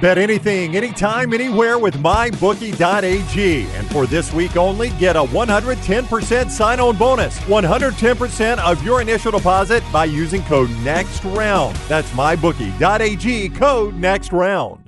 [0.00, 3.62] Bet anything, anytime, anywhere with mybookie.ag.
[3.62, 7.38] And for this week only, get a 110% sign on bonus.
[7.40, 11.88] 110% of your initial deposit by using code NEXTROUND.
[11.88, 14.82] That's mybookie.ag, code NEXTROUND.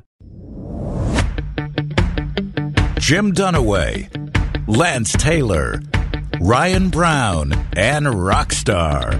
[2.99, 5.81] Jim Dunaway, Lance Taylor,
[6.43, 9.17] Ryan Brown, and Rockstar.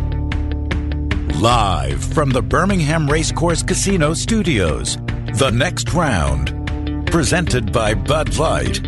[1.41, 4.99] Live from the Birmingham Racecourse Casino Studios.
[5.35, 8.81] The next round, presented by Bud Light,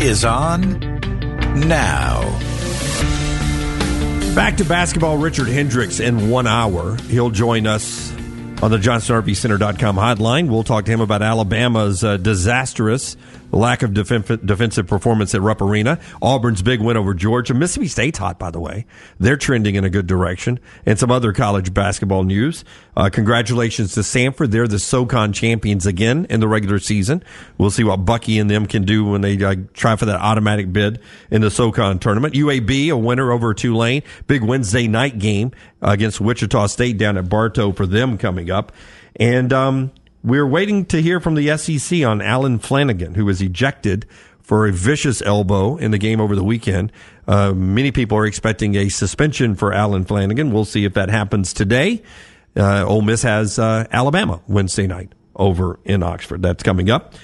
[0.00, 0.78] is on
[1.68, 2.22] now.
[4.34, 6.96] Back to basketball, Richard Hendricks in one hour.
[7.08, 8.12] He'll join us
[8.62, 10.48] on the JohnsonRVCenter.com hotline.
[10.48, 13.16] We'll talk to him about Alabama's uh, disastrous
[13.52, 15.98] lack of def- defensive performance at Rupp Arena.
[16.20, 17.54] Auburn's big win over Georgia.
[17.54, 18.86] Mississippi State's hot, by the way.
[19.18, 20.58] They're trending in a good direction.
[20.84, 22.64] And some other college basketball news.
[22.96, 24.50] Uh, congratulations to Samford.
[24.50, 27.22] They're the SoCon champions again in the regular season.
[27.58, 30.72] We'll see what Bucky and them can do when they uh, try for that automatic
[30.72, 31.00] bid
[31.30, 32.34] in the SoCon tournament.
[32.34, 34.02] UAB, a winner over Tulane.
[34.26, 38.72] Big Wednesday night game against Wichita State down at Bartow for them coming up.
[39.16, 44.06] And, um, we're waiting to hear from the SEC on Allen Flanigan, who was ejected
[44.40, 46.92] for a vicious elbow in the game over the weekend.
[47.26, 50.52] Uh, many people are expecting a suspension for Allen Flanigan.
[50.52, 52.02] We'll see if that happens today.
[52.56, 56.42] Uh, Ole Miss has uh, Alabama Wednesday night over in Oxford.
[56.42, 57.14] That's coming up.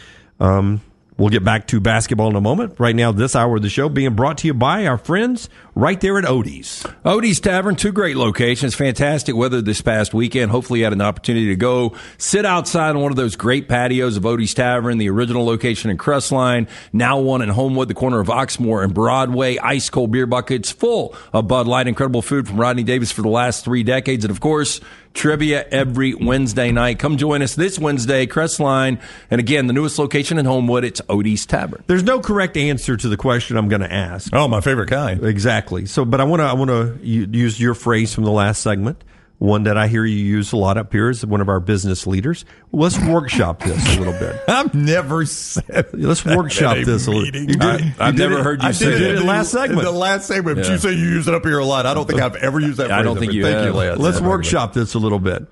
[0.41, 0.81] Um,
[1.19, 2.81] We'll get back to basketball in a moment.
[2.81, 6.01] Right now, this hour of the show being brought to you by our friends right
[6.01, 6.85] there at Odie's.
[7.05, 10.51] Odie's Tavern, two great locations, fantastic weather this past weekend.
[10.51, 14.17] Hopefully, you had an opportunity to go sit outside on one of those great patios
[14.17, 18.29] of Odie's Tavern, the original location in Crestline, now one in Homewood, the corner of
[18.29, 19.59] Oxmoor and Broadway.
[19.59, 23.29] Ice cold beer buckets full of Bud Light, incredible food from Rodney Davis for the
[23.29, 24.81] last three decades, and of course,
[25.15, 26.99] trivia every Wednesday night.
[26.99, 29.01] Come join us this Wednesday, Crestline.
[29.31, 31.85] And again, the newest location in Homewood, it's Odie's Tavern.
[31.87, 34.33] There's no correct answer to the question I'm going to ask.
[34.35, 35.23] Oh, my favorite kind.
[35.23, 35.62] Exactly.
[35.87, 39.03] So, but I want to I want to use your phrase from the last segment.
[39.39, 42.07] One that I hear you use a lot up here is one of our business
[42.07, 42.45] leaders.
[42.71, 44.41] Let's workshop this a little bit.
[44.49, 45.89] I've never said.
[45.93, 47.61] Let's workshop this a little.
[47.61, 49.83] I, have never it, heard you I say did it it in the last segment.
[49.83, 50.59] The last segment.
[50.59, 50.71] Yeah.
[50.71, 51.87] you say you use it up here a lot.
[51.87, 52.93] I don't think I've ever used that.
[52.93, 53.65] I don't think you Thank have.
[53.67, 53.99] you, Lance.
[53.99, 54.29] Let's Yeah.
[54.29, 55.45] workshop this a little bit.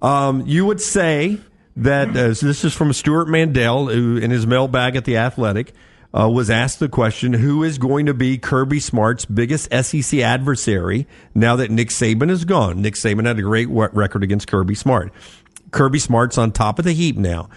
[0.00, 1.38] Um, you would say
[1.76, 5.74] that uh, so this is from Stewart Mandel, who in his mailbag at the Athletic
[6.16, 11.06] uh, was asked the question: Who is going to be Kirby Smart's biggest SEC adversary
[11.34, 12.80] now that Nick Saban is gone?
[12.80, 15.12] Nick Saban had a great record against Kirby Smart.
[15.70, 17.48] Kirby Smart's on top of the heap now.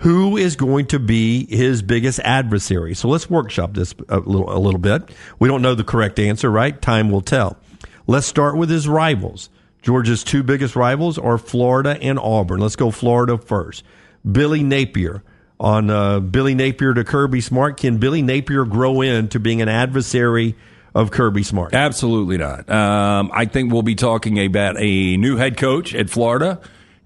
[0.00, 2.94] Who is going to be his biggest adversary?
[2.94, 5.10] So let's workshop this a little, a little bit.
[5.38, 6.80] We don't know the correct answer, right?
[6.80, 7.56] Time will tell.
[8.06, 9.48] Let's start with his rivals.
[9.80, 12.60] Georgia's two biggest rivals are Florida and Auburn.
[12.60, 13.84] Let's go Florida first.
[14.30, 15.22] Billy Napier
[15.58, 17.78] on uh, Billy Napier to Kirby Smart.
[17.78, 20.54] Can Billy Napier grow into being an adversary
[20.94, 21.74] of Kirby Smart?
[21.74, 22.68] Absolutely not.
[22.70, 26.60] Um, I think we'll be talking about a new head coach at Florida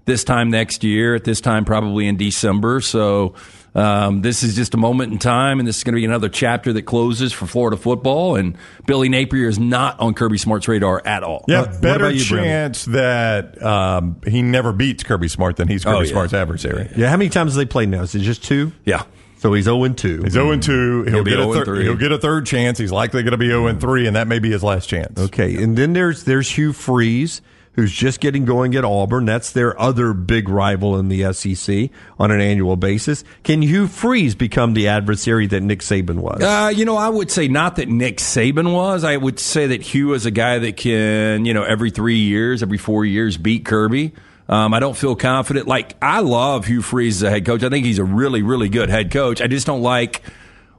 [0.05, 2.81] this time next year, at this time probably in December.
[2.81, 3.35] So
[3.73, 6.27] um, this is just a moment in time, and this is going to be another
[6.29, 8.35] chapter that closes for Florida football.
[8.35, 11.45] And Billy Napier is not on Kirby Smart's radar at all.
[11.47, 12.43] Yeah, What- what better about you, Brandon?
[12.51, 16.11] chance that um, he never beats Kirby Smart than he's Kirby Oh, yeah.
[16.11, 16.89] Smart's adversary.
[16.97, 18.01] Yeah, how many times have they played now?
[18.01, 18.73] Is it just two?
[18.85, 19.03] Yeah.
[19.37, 20.21] So he's 0 2.
[20.23, 21.03] He's 0 2.
[21.05, 21.83] He'll, He'll be get a 0 thir- 3.
[21.83, 22.77] he'll get a third chance.
[22.77, 25.19] He's likely going to be 0 3, and that may be his last chance.
[25.19, 27.41] Okay, and then there's there's Hugh Freeze,
[27.73, 29.25] who's just getting going at Auburn.
[29.25, 31.89] That's their other big rival in the SEC
[32.19, 33.23] on an annual basis.
[33.43, 36.41] Can Hugh Freeze become the adversary that Nick Saban was?
[36.41, 39.03] Uh, you know, I would say not that Nick Saban was.
[39.03, 42.61] I would say that Hugh is a guy that can, you know, every three years,
[42.61, 44.13] every four years, beat Kirby.
[44.49, 45.65] Um, I don't feel confident.
[45.65, 47.63] Like, I love Hugh Freeze as a head coach.
[47.63, 49.41] I think he's a really, really good head coach.
[49.41, 50.21] I just don't like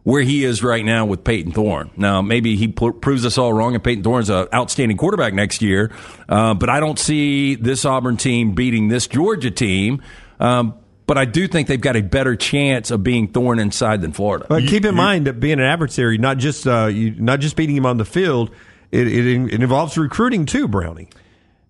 [0.04, 1.90] where he is right now with Payton Thorne.
[1.96, 5.62] Now, maybe he pl- proves us all wrong, and Payton Thorne's an outstanding quarterback next
[5.62, 5.92] year.
[6.28, 10.02] Uh, but I don't see this Auburn team beating this Georgia team.
[10.40, 10.74] Um,
[11.06, 14.46] but I do think they've got a better chance of being Thorn inside than Florida.
[14.48, 17.76] But keep in mind that being an adversary, not just uh, you, not just beating
[17.76, 18.50] him on the field,
[18.90, 21.10] it, it, it involves recruiting too, Brownie.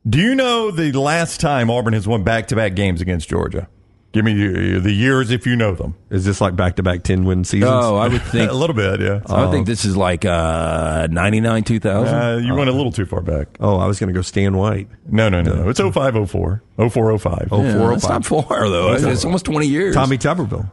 [0.09, 3.69] Do you know the last time Auburn has won back to back games against Georgia?
[4.13, 5.95] Give me the the years if you know them.
[6.11, 7.73] Is this like back to back ten win seasons?
[7.73, 9.21] Oh, I would think a little bit, yeah.
[9.27, 12.15] I would think this is like uh, 99, 2000.
[12.15, 13.49] Uh, you went a little too far back.
[13.59, 14.89] oh, I was going to go Stan White.
[15.07, 15.55] No, no, no.
[15.55, 15.69] no.
[15.71, 16.63] It's 05, 04.
[16.91, 17.49] 04, 05.
[17.51, 18.93] Oh, yeah, four, oh, that's not far, though.
[18.93, 19.95] It's, it's almost 20 years.
[19.95, 20.71] Tommy Tuberville.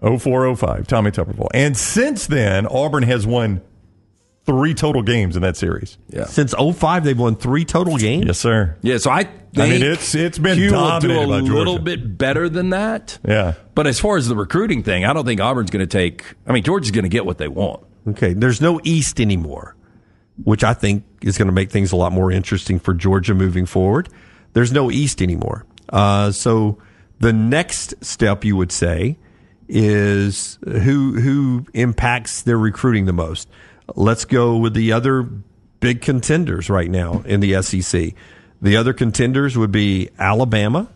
[0.00, 0.86] 04, 05.
[0.86, 1.48] Tommy Tuberville.
[1.52, 3.60] And since then, Auburn has won
[4.48, 5.98] three total games in that series.
[6.08, 6.24] Yeah.
[6.24, 8.24] Since 05, they've won three total games.
[8.26, 8.76] Yes, sir.
[8.80, 11.38] Yeah, so I think I mean, it's- it's been Hugh will do dominated a by
[11.40, 11.54] Georgia.
[11.54, 13.18] little bit better than that.
[13.28, 13.52] Yeah.
[13.74, 16.24] But as far as the recruiting thing, I don't think Auburn's going to take.
[16.46, 17.82] I mean, Georgia's going to get what they want.
[18.08, 19.76] Okay, there's no East anymore,
[20.44, 23.66] which I think is going to make things a lot more interesting for Georgia moving
[23.66, 24.08] forward.
[24.54, 25.66] There's no East anymore.
[25.90, 26.78] Uh, so
[27.20, 29.18] the next step you would say
[29.68, 33.46] is who who impacts their recruiting the most.
[33.94, 35.22] Let's go with the other
[35.80, 38.14] big contenders right now in the SEC.
[38.60, 40.88] The other contenders would be Alabama.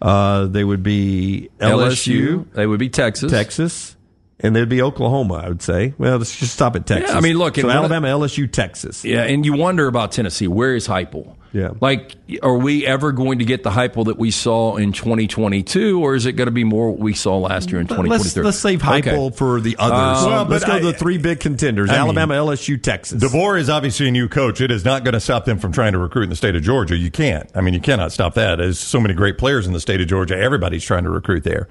[0.00, 3.30] Uh, they would be LSU, they would be Texas.
[3.30, 3.96] Texas,
[4.40, 5.34] and there'd be Oklahoma.
[5.34, 5.94] I would say.
[5.98, 7.10] Well, let's just stop at Texas.
[7.10, 9.04] Yeah, I mean, look, so and one of- Alabama, LSU, Texas.
[9.04, 10.46] Yeah, and you wonder about Tennessee.
[10.48, 11.34] Where is Heupel?
[11.50, 11.70] Yeah.
[11.80, 16.14] Like, are we ever going to get the Heupel that we saw in 2022, or
[16.14, 17.96] is it going to be more what we saw last year in Let's,
[18.34, 18.44] 2023?
[18.44, 19.36] let's save Heupel Okay.
[19.36, 20.26] for the uh, others.
[20.26, 23.22] Well, let's go I- to the three big contenders: I mean, Alabama, LSU, Texas.
[23.22, 24.60] DeBoer is obviously a new coach.
[24.60, 26.60] It is not going to stop them from trying to recruit in the state of
[26.62, 26.96] Georgia.
[26.98, 27.50] You can't.
[27.54, 28.56] I mean, you cannot stop that.
[28.56, 30.36] There's so many great players in the state of Georgia.
[30.36, 31.66] Everybody's trying to recruit there.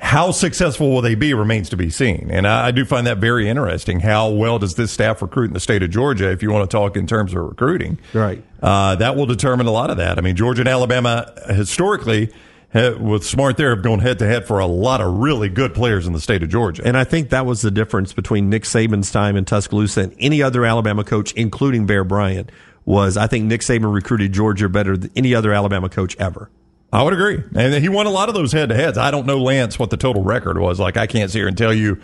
[0.00, 2.30] How successful will they be remains to be seen.
[2.32, 4.00] And I, I do find that very interesting.
[4.00, 6.74] How well does this staff recruit in the state of Georgia, if you want to
[6.74, 7.98] talk in terms of recruiting?
[8.14, 8.42] Right.
[8.62, 10.18] Uh, that will determine a lot of that.
[10.18, 12.32] I mean, Georgia and Alabama historically,
[12.72, 16.06] with smart there, have gone head to head for a lot of really good players
[16.06, 16.82] in the state of Georgia.
[16.84, 20.42] and I think that was the difference between Nick Saban's time in Tuscaloosa and any
[20.42, 22.50] other Alabama coach, including Bear Bryant.
[22.86, 26.50] Was I think Nick Saban recruited Georgia better than any other Alabama coach ever.
[26.92, 27.42] I would agree.
[27.54, 28.98] And he won a lot of those head to heads.
[28.98, 30.80] I don't know, Lance, what the total record was.
[30.80, 32.00] Like, I can't sit here and tell you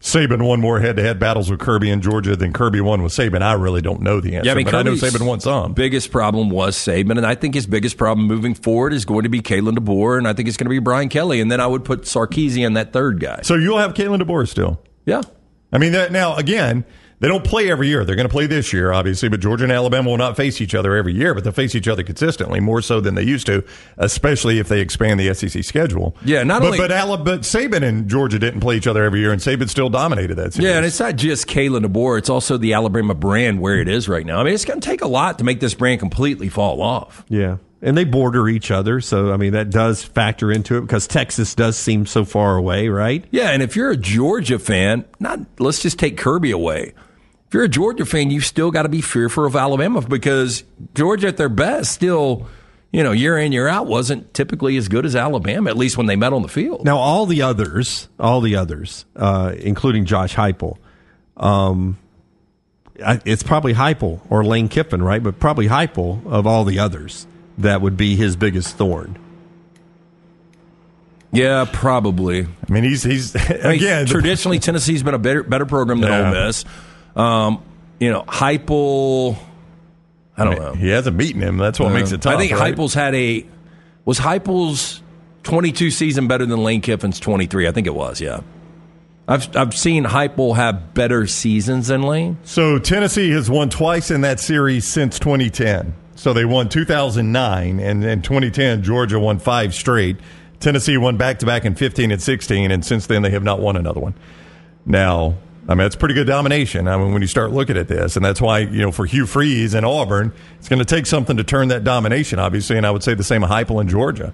[0.00, 3.12] Saban won more head to head battles with Kirby in Georgia than Kirby won with
[3.12, 3.42] Saban.
[3.42, 4.46] I really don't know the answer.
[4.46, 5.74] Yeah, I mean, but I know Saban won some.
[5.74, 9.28] Biggest problem was Saban, and I think his biggest problem moving forward is going to
[9.28, 11.66] be Kalen DeBoer, and I think it's going to be Brian Kelly, and then I
[11.66, 13.40] would put Sarkisian that third guy.
[13.42, 14.82] So you'll have Kalen DeBoer still.
[15.04, 15.20] Yeah,
[15.70, 16.86] I mean, that, now, again,
[17.20, 18.04] they don't play every year.
[18.04, 20.74] They're going to play this year, obviously, but Georgia and Alabama will not face each
[20.74, 23.62] other every year, but they'll face each other consistently, more so than they used to,
[23.98, 26.16] especially if they expand the SEC schedule.
[26.24, 29.20] Yeah, not but, only- But, Alabama, but Saban and Georgia didn't play each other every
[29.20, 30.68] year, and Saban still dominated that series.
[30.70, 34.08] yeah, and it's not just Kalen DeBoer; it's also the Alabama brand where it is
[34.08, 34.40] right now.
[34.40, 37.24] I mean, it's going to take a lot to make this brand completely fall off.
[37.28, 37.58] Yeah.
[37.82, 39.00] And they border each other.
[39.00, 42.88] So, I mean, that does factor into it because Texas does seem so far away,
[42.88, 43.24] right?
[43.30, 46.92] Yeah, and if you're a Georgia fan, not let's just take Kirby away.
[47.50, 50.62] If you're a Georgia fan, you've still got to be fearful of Alabama because
[50.94, 52.46] Georgia at their best still,
[52.92, 56.06] you know, year in year out wasn't typically as good as Alabama, at least when
[56.06, 56.84] they met on the field.
[56.84, 60.76] Now, all the others, all the others, uh, including Josh Heupel,
[61.36, 61.98] um,
[63.04, 65.20] I- it's probably Heupel or Lane Kiffin, right?
[65.20, 67.26] But probably Heupel of all the others
[67.58, 69.18] that would be his biggest thorn.
[71.32, 72.42] Yeah, probably.
[72.44, 76.10] I mean, he's, he's I mean, again, traditionally Tennessee's been a better better program than
[76.10, 76.28] Yeah.
[76.28, 76.64] Ole Miss.
[77.16, 77.62] Um,
[77.98, 79.38] you know, Heupel.
[80.36, 80.72] I don't know.
[80.72, 81.58] he hasn't beaten him.
[81.58, 82.34] That's what makes it tough.
[82.34, 82.74] I think right?
[82.74, 83.46] Heupel's had a
[84.04, 85.02] was Heupel's
[85.42, 87.68] 22 season better than Lane Kiffin's 23.
[87.68, 88.20] I think it was.
[88.20, 88.40] Yeah,
[89.28, 92.38] I've I've seen Heupel have better seasons than Lane.
[92.44, 95.94] So Tennessee has won twice in that series since 2010.
[96.16, 100.16] So they won 2009, and in 2010 Georgia won five straight.
[100.58, 103.60] Tennessee won back to back in 15 and 16, and since then they have not
[103.60, 104.14] won another one.
[104.84, 105.36] Now,
[105.68, 106.88] I mean that's pretty good domination.
[106.88, 109.26] I mean when you start looking at this, and that's why you know for Hugh
[109.26, 112.76] Freeze and Auburn, it's going to take something to turn that domination, obviously.
[112.76, 114.32] And I would say the same of Heupel in Georgia,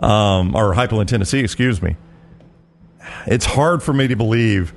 [0.00, 1.96] um, or Heupel in Tennessee, excuse me.
[3.26, 4.72] It's hard for me to believe.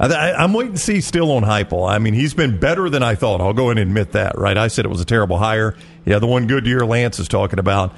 [0.00, 1.88] I, I'm waiting to see still on Heupel.
[1.90, 3.40] I mean, he's been better than I thought.
[3.40, 4.56] I'll go and admit that, right?
[4.56, 5.76] I said it was a terrible hire.
[6.04, 7.94] Yeah, the one good year Lance is talking about.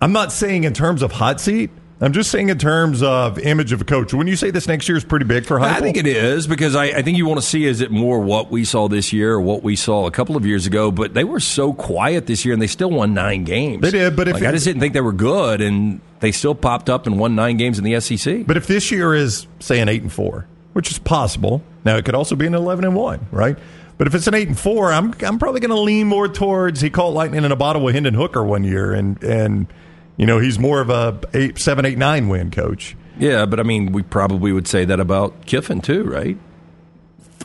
[0.00, 1.70] I'm not saying in terms of hot seat.
[2.00, 4.12] I'm just saying in terms of image of a coach.
[4.12, 6.46] When you say this next year is pretty big for Heupel, I think it is
[6.46, 9.12] because I, I think you want to see is it more what we saw this
[9.12, 10.90] year or what we saw a couple of years ago.
[10.90, 13.80] But they were so quiet this year and they still won nine games.
[13.82, 16.54] They did, but like, it- I just didn't think they were good and they still
[16.54, 18.44] popped up and won nine games in the SEC.
[18.46, 22.04] But if this year is say an eight and four, which is possible, now it
[22.04, 23.56] could also be an eleven and one, right?
[23.98, 26.80] But if it's an eight and four, I'm I'm probably going to lean more towards
[26.80, 29.68] he caught lightning in a bottle with Hendon Hooker one year, and and
[30.16, 32.96] you know he's more of a eight seven eight nine win coach.
[33.18, 36.36] yeah, but I mean, we probably would say that about Kiffin too, right?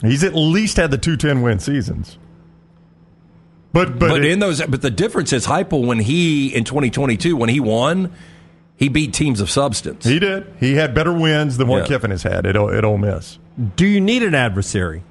[0.02, 2.16] He's at least had the two ten win seasons.
[3.72, 7.36] But but, But, it- in those, but the difference is Heupel when he in 2022
[7.36, 8.12] when he won,
[8.76, 10.04] he beat teams of substance.
[10.04, 10.52] he did.
[10.58, 11.86] He had better wins than what Yeah.
[11.96, 13.38] Kiffin has had at, O- at Ole Miss.
[13.76, 15.02] Do you need an adversary?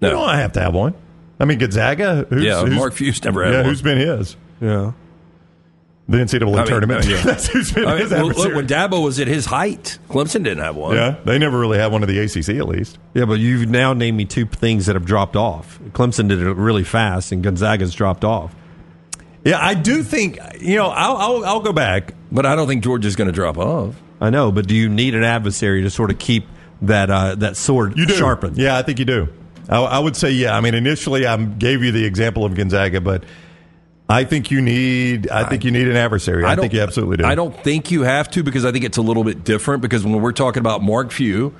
[0.00, 0.94] You don't have to have one.
[1.40, 2.26] I mean Gonzaga.
[2.28, 3.66] Who's, Yeah, who's- Mark Few's never had yeah, one.
[3.70, 4.36] who's been his?
[4.60, 4.92] Yeah.
[6.10, 7.06] The NCAA I mean, tournament.
[7.06, 7.22] yeah.
[7.24, 10.42] That's who's been I mean, his well, look, when Dabo was at his height, Clemson
[10.44, 10.96] didn't have one.
[10.96, 12.98] yeah, they never really had one of the ACC at least.
[13.14, 15.78] Yeah, but you've now named me two things that have dropped off.
[15.92, 18.54] Clemson did it really fast, and Gonzaga's dropped off.
[19.44, 20.88] Yeah, I do think you know.
[20.88, 22.14] I'll I'll, I'll go back.
[22.32, 23.94] But I don't think Georgia's going to drop off.
[24.20, 26.46] I know, but do you need an adversary to sort of keep
[26.82, 28.58] that uh, that sword You do sharpened?
[28.58, 29.28] Yeah, I think you do.
[29.68, 30.56] I, I would say yeah.
[30.56, 33.24] I mean, initially I gave you the example of Gonzaga, but
[34.10, 35.30] I think you need.
[35.30, 36.44] I think you need an adversary.
[36.44, 37.24] I, don't think you absolutely do.
[37.24, 39.82] I don't think you have to because I think it's a little bit different.
[39.82, 41.54] Because when we're talking about Mark Few,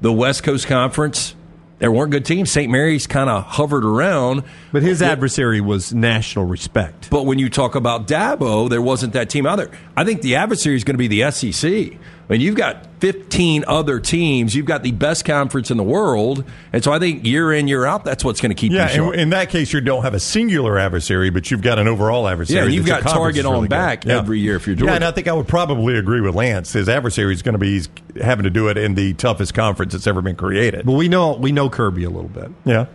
[0.00, 1.34] the West Coast Conference,
[1.80, 2.48] there weren't good teams.
[2.52, 2.70] St.
[2.70, 4.44] Mary's kind of hovered around.
[4.70, 7.10] But his adversary was national respect.
[7.10, 9.70] But when you talk about Dabo, there wasn't that team out there.
[9.96, 11.98] I think the adversary is going to be the SEC.
[12.32, 14.54] I mean, you've got 15 other teams.
[14.54, 16.44] You've got the best conference in the world.
[16.72, 18.94] And so I think year in, year out, that's what's going to keep Yeah, you
[18.94, 19.14] sharp.
[19.14, 22.26] in, in that case, you don't have a singular adversary, but you've got an overall
[22.26, 22.56] adversary.
[22.60, 23.68] Yeah, and you've got conference target is really on good.
[23.68, 24.92] back every year if you're doing it.
[24.92, 26.72] Yeah, and I think I would probably agree with Lance.
[26.72, 29.92] His adversary is going to be he's having to do it in the toughest conference
[29.92, 30.86] that's ever been created.
[30.86, 32.50] But we know we know Kirby a little bit.
[32.64, 32.86] Yeah.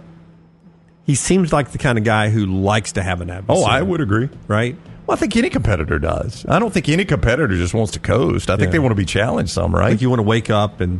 [1.06, 3.64] He seems like the kind of guy who likes to have an adversary.
[3.64, 4.30] Oh, I would agree.
[4.48, 4.76] Right?
[5.08, 6.46] Well, I think any competitor does.
[6.50, 8.50] I don't think any competitor just wants to coast.
[8.50, 8.72] I think Yeah.
[8.74, 9.92] they want to be challenged some, right?
[9.92, 11.00] Like you want to wake up and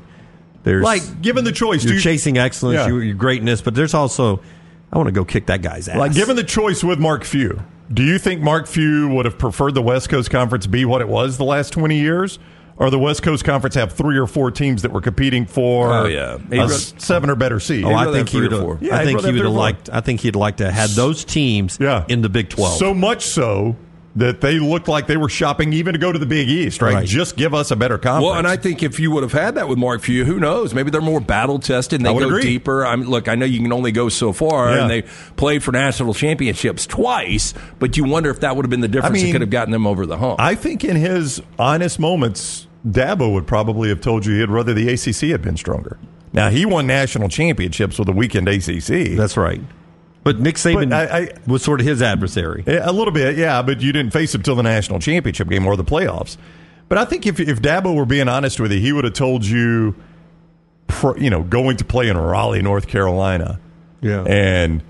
[0.64, 2.88] there's Like, given the choice, you're chasing excellence, Yeah.
[2.88, 4.40] you, your greatness, but there's also
[4.92, 5.98] I want to go kick that guy's ass.
[5.98, 7.62] Like, given the choice with Mark Few,
[7.94, 11.10] do you think Mark Few would have preferred the West Coast Conference be what it
[11.10, 12.40] was the last 20 years?
[12.80, 16.06] Or the West Coast Conference have three or four teams that were competing for Oh,
[16.06, 16.38] yeah.
[16.52, 17.84] A rather- seven or better seed?
[17.84, 18.52] Oh, I think he would.
[18.52, 18.78] Have.
[18.82, 19.50] Yeah, I think he would have three or four.
[19.52, 19.90] liked.
[19.92, 22.06] I think he'd like to have had those teams yeah.
[22.08, 22.78] in the Big Twelve.
[22.78, 23.76] So much so
[24.18, 26.94] that they looked like they were shopping even to go to the Big East, right?
[26.96, 27.08] Right.
[27.08, 28.26] Just give us a better conference.
[28.26, 30.74] Well, and I think if you would have had that with Mark Few, who knows?
[30.74, 32.42] Maybe they're more battle tested and I they go agree.
[32.42, 32.84] deeper.
[32.86, 34.82] I mean, look, I know you can only go so far, Yeah.
[34.82, 35.04] and they
[35.36, 39.14] played for national championships twice, but you wonder if that would have been the difference
[39.18, 40.40] mean, that could have gotten them over the hump.
[40.42, 44.90] I think in his honest moments, Dabo would probably have told you he'd rather the
[44.90, 45.98] ACC had been stronger.
[46.34, 49.16] Now, he won national championships with a weekend ACC.
[49.16, 49.62] That's right.
[50.28, 52.66] But Nick Saban But I- I- was sort of his adversary.
[52.68, 55.78] A little bit, yeah, but you didn't face him till the national championship game or
[55.78, 56.36] the playoffs.
[56.90, 59.46] But I think if if Dabo were being honest with you, he would have told
[59.46, 59.96] you,
[61.18, 63.60] you know, going to play in Raleigh, North Carolina,
[64.02, 64.24] Yeah.
[64.24, 64.82] and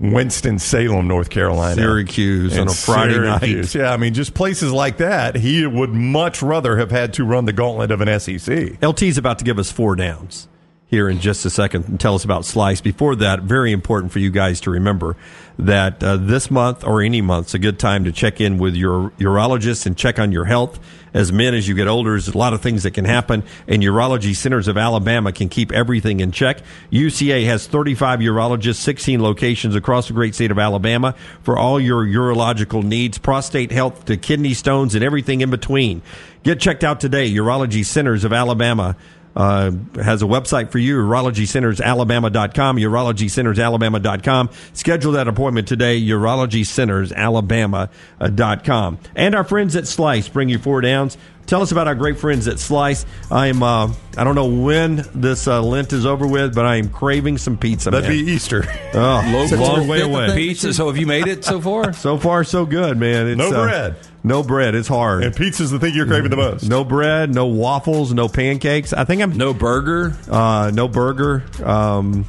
[0.00, 3.74] Winston Salem, North Carolina, Syracuse and on a Friday night.
[3.74, 5.36] Yeah, I mean, just places like that.
[5.36, 8.78] He would much rather have had to run the gauntlet of an SEC.
[8.80, 10.48] LT's about to give us four downs
[10.88, 12.80] here in just a second and tell us about Slice.
[12.80, 15.16] Before that, very important for you guys to remember
[15.58, 18.74] that uh, this month or any month is a good time to check in with
[18.74, 20.80] your urologist and check on your health.
[21.12, 23.82] As men, as you get older, there's a lot of things that can happen, and
[23.82, 26.60] Urology Centers of Alabama can keep everything in check.
[26.92, 32.04] UCA has 35 urologists, 16 locations across the great state of Alabama for all your
[32.04, 36.02] urological needs, prostate health to kidney stones and everything in between.
[36.42, 37.30] Get checked out today.
[37.30, 38.94] Urology Centers of Alabama
[39.38, 44.50] uh, has a website for you, urologycentersalabama.com, urologycentersalabama.com.
[44.72, 48.98] Schedule that appointment today, urologycentersalabama.com.
[49.14, 51.16] And our friends at Slice bring you four downs.
[51.48, 53.06] Tell us about our great friends at Slice.
[53.30, 56.90] I'm, uh, I don't know when this uh, Lent is over with, but I am
[56.90, 57.90] craving some pizza.
[57.90, 58.24] That'd man.
[58.24, 58.64] be Easter.
[58.94, 60.34] oh, Local long way away.
[60.34, 60.74] Pizza.
[60.74, 61.92] So have you made it so far?
[61.98, 63.26] So far, so good, man.
[63.28, 63.96] It's, No uh, bread.
[64.22, 64.74] no bread.
[64.74, 65.24] It's hard.
[65.24, 66.68] and pizza's the thing you're craving the most.
[66.68, 68.92] no bread, no waffles, no pancakes.
[68.92, 70.16] I think I'm No burger.
[70.30, 71.44] Uh, no burger.
[71.64, 72.26] Um,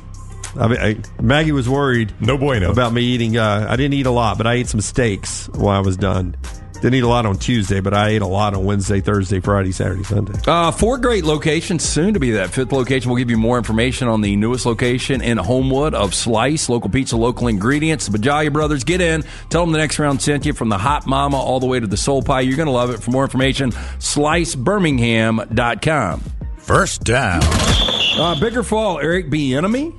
[0.58, 2.72] I mean, I, Maggie was worried No bueno.
[2.72, 3.38] about me eating.
[3.38, 6.36] Uh, I didn't eat a lot, but I ate some steaks while I was done.
[6.81, 9.74] Didn't eat a lot on Tuesday, but I ate a lot on Wednesday, Thursday, Friday,
[9.74, 10.39] Saturday, Sunday.
[10.48, 13.12] Uh, four great locations, soon to be that fifth location.
[13.12, 17.17] We'll give you more information on the newest location in Homewood of Slice, local pizza,
[17.17, 18.07] local ingredients.
[18.07, 19.25] The Bajalia Brothers, get in.
[19.50, 21.88] Tell them the next round sent you from the Hot Mama all the way to
[21.88, 22.39] the Soul Pie.
[22.41, 23.01] You're going to love it.
[23.01, 26.24] For more information, slicebirmingham.com.
[26.59, 27.41] First down.
[27.43, 29.93] Uh, bigger fall, Eric Bieniemy,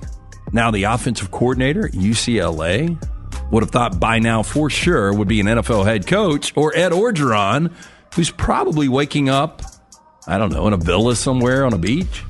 [0.52, 2.96] now the offensive coordinator at UCLA.
[3.50, 6.92] Would have thought by now for sure would be an NFL head coach, or Ed
[6.92, 7.72] Orgeron,
[8.14, 9.62] who's probably waking up,
[10.26, 12.22] I don't know, in a villa somewhere on a beach.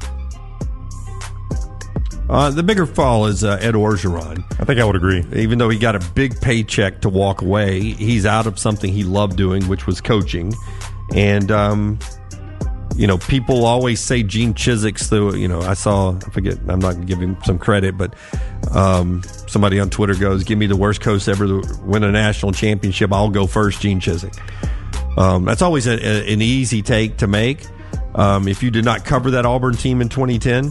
[2.30, 4.44] Uh, the bigger fall is uh, Ed Orgeron.
[4.60, 5.24] I think I would agree.
[5.34, 9.02] Even though he got a big paycheck to walk away, he's out of something he
[9.02, 10.54] loved doing, which was coaching.
[11.12, 11.98] And, um,
[13.00, 16.80] you know, people always say Gene Chizik's the, you know, I saw, I forget, I'm
[16.80, 18.14] not going to give him some credit, but
[18.74, 22.52] um, somebody on Twitter goes, give me the worst coach ever to win a national
[22.52, 23.10] championship.
[23.10, 24.38] I'll go first, Gene Chizik.
[25.16, 27.66] Um, that's always a, a, an easy take to make.
[28.14, 30.70] Um, if you did not cover that Auburn team in 2010,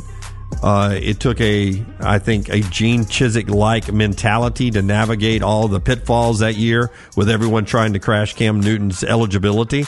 [0.62, 5.80] Uh, it took a, I think, a Gene Chizik like mentality to navigate all the
[5.80, 9.86] pitfalls that year with everyone trying to crash Cam Newton's eligibility.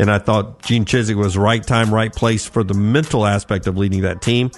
[0.00, 3.76] And I thought Gene Chizik was right time, right place for the mental aspect of
[3.76, 4.50] leading that team.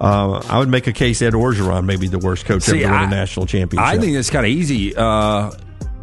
[0.00, 2.92] Uh, I would make a case Ed Orgeron may be the worst coach See, ever
[2.94, 3.86] to win I- a national championship.
[3.88, 4.94] I think it's kind of easy.
[4.96, 5.50] Uh,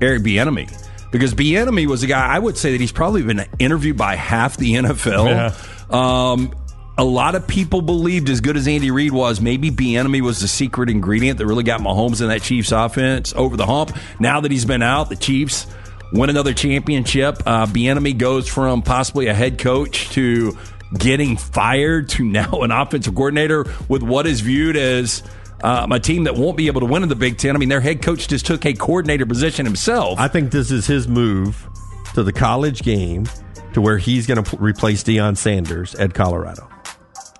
[0.01, 0.69] Eric Bieniemy,
[1.11, 4.57] because Bieniemy was a guy I would say that he's probably been interviewed by half
[4.57, 5.93] the NFL.
[5.93, 6.53] Um,
[6.97, 10.47] a lot of people believed, as good as Andy Reid was, maybe Bieniemy was the
[10.47, 13.95] secret ingredient that really got Mahomes in that Chiefs offense over the hump.
[14.19, 15.67] Now that he's been out, the Chiefs
[16.15, 17.41] win another championship.
[17.45, 20.57] Uh, Bieniemy goes from possibly a head coach to
[20.97, 25.23] getting fired to now an offensive coordinator with what is viewed as
[25.63, 27.55] um, a team that won't be able to win in the Big Ten.
[27.55, 30.19] I mean, their head coach just took a coordinator position himself.
[30.19, 31.67] I think this is his move
[32.13, 33.27] to the college game
[33.73, 36.69] to where he's going to p- replace Deion Sanders at Colorado.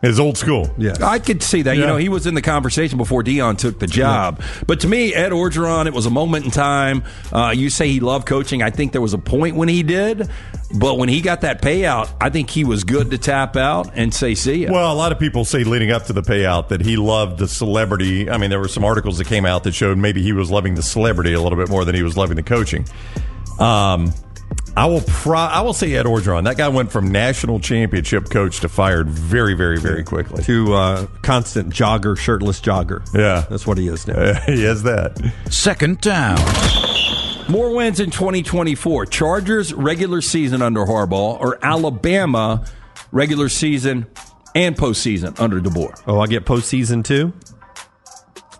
[0.01, 0.69] His old school.
[0.77, 1.01] Yes.
[1.01, 1.77] I could see that.
[1.77, 4.41] You know, he was in the conversation before Deion took the job.
[4.67, 7.03] But to me, Ed Orgeron, it was a moment in time.
[7.31, 8.61] Uh, you say he loved coaching.
[8.61, 10.29] I think there was a point when he did.
[10.77, 14.13] But when he got that payout, I think he was good to tap out and
[14.13, 14.71] say, see ya.
[14.71, 17.47] Well, a lot of people say leading up to the payout that he loved the
[17.47, 18.29] celebrity.
[18.29, 20.75] I mean, there were some articles that came out that showed maybe he was loving
[20.75, 22.85] the celebrity a little bit more than he was loving the coaching.
[23.59, 24.13] Um,
[24.77, 26.44] I will pro- I will say Ed Orgeron.
[26.44, 30.44] That guy went from national championship coach to fired very, very, very quickly.
[30.44, 33.08] To uh, constant jogger, shirtless jogger.
[33.13, 33.46] Yeah.
[33.50, 34.34] That's what he is now.
[34.46, 35.34] he has that.
[35.50, 36.38] Second down.
[37.50, 39.05] More wins in 2024.
[39.05, 42.65] Chargers regular season under Harbaugh or Alabama
[43.12, 44.08] regular season
[44.55, 46.03] and postseason under DeBoer.
[46.08, 47.34] Oh, I get postseason too?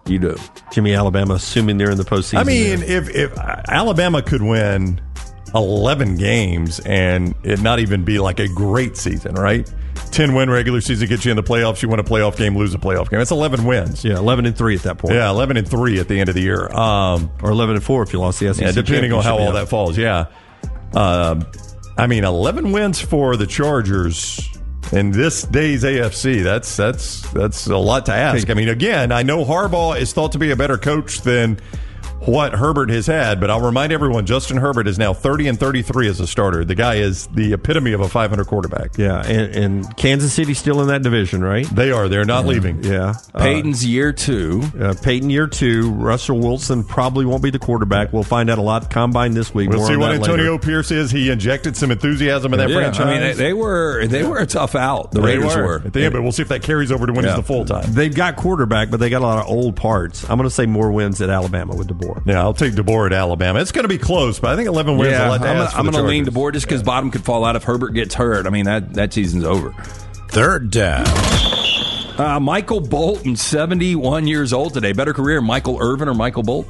[0.06, 0.38] You do.
[0.72, 2.38] Jimmy Alabama, assuming they're in the postseason.
[2.38, 3.02] I mean, there.
[3.02, 5.02] if if Alabama could win
[5.56, 9.72] eleven games and it not even be like a great season, right?
[10.12, 11.82] Ten win regular season gets you in the playoffs.
[11.82, 13.20] You win a playoff game, lose a playoff game.
[13.20, 14.04] That's eleven wins.
[14.06, 15.14] yeah, 11 and 3 at that point.
[15.16, 16.68] Yeah, eleven and three at the end of the year.
[16.72, 18.64] Um, Or 11 and 4 if you lost the SEC.
[18.66, 19.98] yeah, depending on how all that falls.
[19.98, 20.26] Yeah,
[20.94, 21.46] um,
[21.98, 24.50] I mean, eleven wins for the Chargers
[24.92, 26.44] in this day's AFC.
[26.44, 28.50] That's that's that's a lot to ask.
[28.50, 31.60] I mean, again, I know Harbaugh is thought to be a better coach than
[32.26, 36.08] what Herbert has had, but I'll remind everyone: Justin Herbert is now thirty and thirty-three
[36.08, 36.66] as a starter.
[36.66, 38.98] The guy is the epitome of a five hundred quarterback.
[38.98, 41.66] Yeah, and, and Kansas City's still in that division, right?
[41.68, 42.08] They are.
[42.10, 42.84] They're not leaving.
[42.84, 43.14] Yeah.
[43.34, 44.64] Uh, Peyton's year two.
[44.80, 45.92] uh, Peyton year two.
[45.92, 48.12] Russell Wilson probably won't be the quarterback.
[48.14, 49.70] We'll find out a lot combine this week.
[49.70, 50.66] We'll More see what Antonio later.
[50.66, 51.12] Pierce is.
[51.12, 53.06] He injected some enthusiasm in that Yeah, franchise.
[53.08, 55.12] I mean, they, they were they were a tough out.
[55.12, 55.82] The They Raiders were.
[55.86, 57.32] at the end, but we'll see if that carries over to when Yeah.
[57.32, 57.92] he's the full time.
[57.94, 60.24] They've got quarterback, but they got a lot of old parts.
[60.30, 62.15] I'm going to say more wins at Alabama with DeBoer.
[62.26, 63.60] Yeah, I'll take DeBoer at Alabama.
[63.60, 65.58] It's going to be close, but I think 11 wins Yeah, a lot to I'm
[65.58, 67.92] gonna, I'm for the gonna lean DeBoer just because bottom could fall out if Herbert
[67.94, 68.48] gets hurt.
[68.48, 69.72] I mean that that season's over.
[70.30, 71.06] Third down.
[72.18, 74.94] Uh, Michael Bolton, 71 years old today.
[74.94, 76.68] Better career, Michael Irvin or Michael Bolt?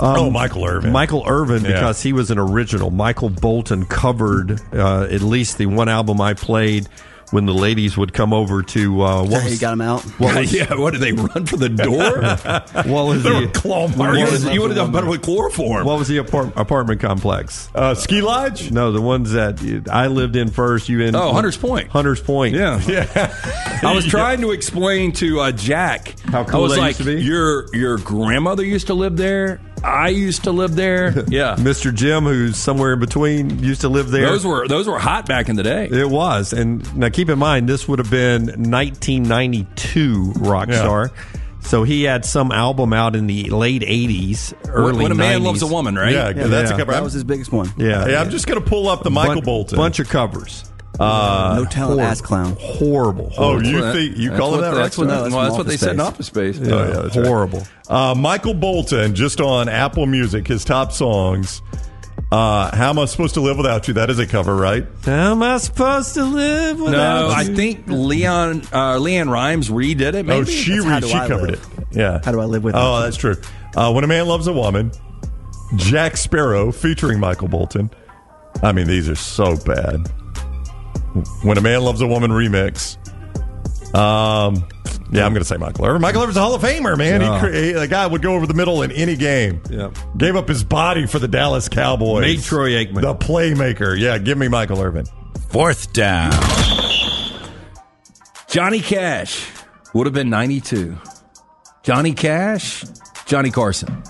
[0.00, 0.92] oh, Michael Irvin.
[0.92, 1.72] Michael Irvin, Yeah.
[1.72, 2.90] because he was an original.
[2.90, 6.88] Michael Bolton covered uh, at least the one album I played
[7.30, 10.04] when the ladies would come over to uh, what Hey, you got him out.
[10.50, 12.20] yeah, what did they run for the door?
[12.92, 14.44] what was They were the claw marks.
[14.44, 15.84] you would have done better with chloroform.
[15.86, 17.68] what was the apart- apartment complex?
[17.74, 18.70] Uh, Ski Lodge?
[18.70, 20.88] No, the ones that I lived in first.
[20.88, 21.14] You in?
[21.14, 21.88] Oh, Hunters Point.
[21.88, 22.54] Hunters Point.
[22.54, 22.80] Yeah.
[22.88, 23.34] Yeah.
[23.82, 27.08] I was trying to explain to uh, Jack How cool I was that like, used
[27.08, 27.22] to be?
[27.22, 29.60] Your your grandmother used to live there.
[29.84, 31.24] I used to live there.
[31.28, 31.94] Yeah, Mr.
[31.94, 34.26] Jim, who's somewhere in between, used to live there.
[34.26, 35.88] those were those were hot back in the day.
[35.90, 38.46] It was, and now keep in mind this would have been
[39.26, 41.10] 1992 Rockstar.
[41.60, 45.40] So he had some album out in the late 80s, early when, when a man
[45.40, 45.44] 90s.
[45.44, 46.12] loves a woman, right?
[46.14, 46.76] Yeah, Yeah, that's yeah.
[46.76, 46.92] a cover.
[46.92, 47.70] That was his biggest one.
[47.76, 49.76] Yeah, Hey, I'm just going to pull up the Michael Bun- Bolton.
[49.76, 50.64] bunch of covers.
[50.98, 52.56] No talent, ass clown.
[52.60, 53.32] Horrible.
[53.38, 54.74] oh, you That- think you that's call what, it that?
[54.74, 54.98] That's Rockstar?
[54.98, 56.06] what, that's well, that's what they Office said in Space.
[56.08, 56.58] Office Space.
[56.58, 57.26] Yeah, yeah, that's right.
[57.26, 57.62] horrible.
[57.88, 61.62] Uh, Michael Bolton, just on Apple Music, his top songs.
[62.30, 63.94] Uh, How am I supposed to live without you?
[63.94, 64.84] That is a cover, right?
[65.04, 70.12] How am I supposed to live without No, I think Leon uh, LeAnn Rimes redid
[70.14, 70.26] it.
[70.26, 71.68] Maybe Oh, she re- she I covered Live.
[71.78, 71.96] it.
[71.96, 72.20] Yeah.
[72.22, 73.04] How Do I Live Without Oh, You?
[73.04, 73.36] that's true.
[73.74, 74.90] Uh, when a man loves a woman,
[75.76, 77.88] Jack Sparrow featuring Michael Bolton.
[78.62, 80.10] I mean, these are so bad.
[81.42, 82.96] When a man loves a woman remix.
[83.94, 84.66] Um,
[85.10, 86.02] yeah, I'm going to say Michael Irvin.
[86.02, 87.20] Michael Irvin's a Hall of Famer, man.
[87.20, 87.34] Yeah.
[87.34, 89.62] He, cre- he, the guy would go over the middle in any game.
[89.70, 89.96] Yep.
[90.18, 92.20] Gave up his body for the Dallas Cowboys.
[92.20, 93.00] Made Troy Aikman.
[93.00, 93.98] The playmaker.
[93.98, 95.06] Yeah, give me Michael Irvin.
[95.48, 96.32] Fourth down.
[98.48, 99.46] Johnny Cash
[99.94, 100.96] would have been 92.
[101.82, 102.84] Johnny Cash,
[103.24, 104.02] Johnny Carson.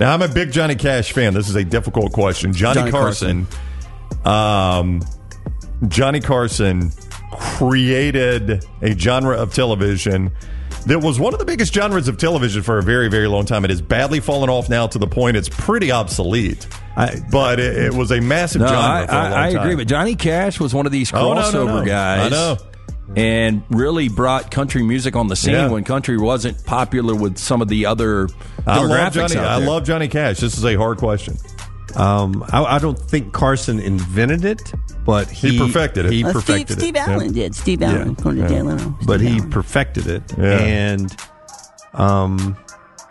[0.00, 1.34] Now, I'm a big Johnny Cash fan.
[1.34, 2.52] This is a difficult question.
[2.52, 3.46] Johnny, Johnny Carson.
[4.24, 5.02] Um,
[5.88, 6.90] Johnny Carson
[7.58, 10.30] created a genre of television
[10.86, 13.64] that was one of the biggest genres of television for a very, very long time.
[13.64, 16.66] It has badly fallen off now to the point it's pretty obsolete.
[16.96, 19.48] I- but it, it was a massive No, genre I, for a long I, I
[19.48, 19.74] agree.
[19.76, 22.26] But Johnny Cash was one of these Oh, no, crossover no, guys.
[22.26, 22.56] I know.
[23.16, 25.68] And really brought country music on the scene Yeah.
[25.68, 28.66] when country wasn't popular with some of the other demographics.
[28.66, 29.36] I love Johnny.
[29.36, 30.38] I love Johnny Cash.
[30.40, 31.36] This is a hard question.
[31.96, 34.72] Um, I, I don't think Carson invented it,
[35.04, 36.12] but he, He perfected it.
[36.12, 37.08] He Uh, Steve, perfected Steve it.
[37.08, 37.54] Allen did.
[37.54, 38.98] Steve Allen, according to Jay Leno.
[39.06, 39.50] But Steve he Allen.
[39.50, 40.58] perfected it, Yeah.
[40.58, 41.16] and
[41.94, 42.56] um,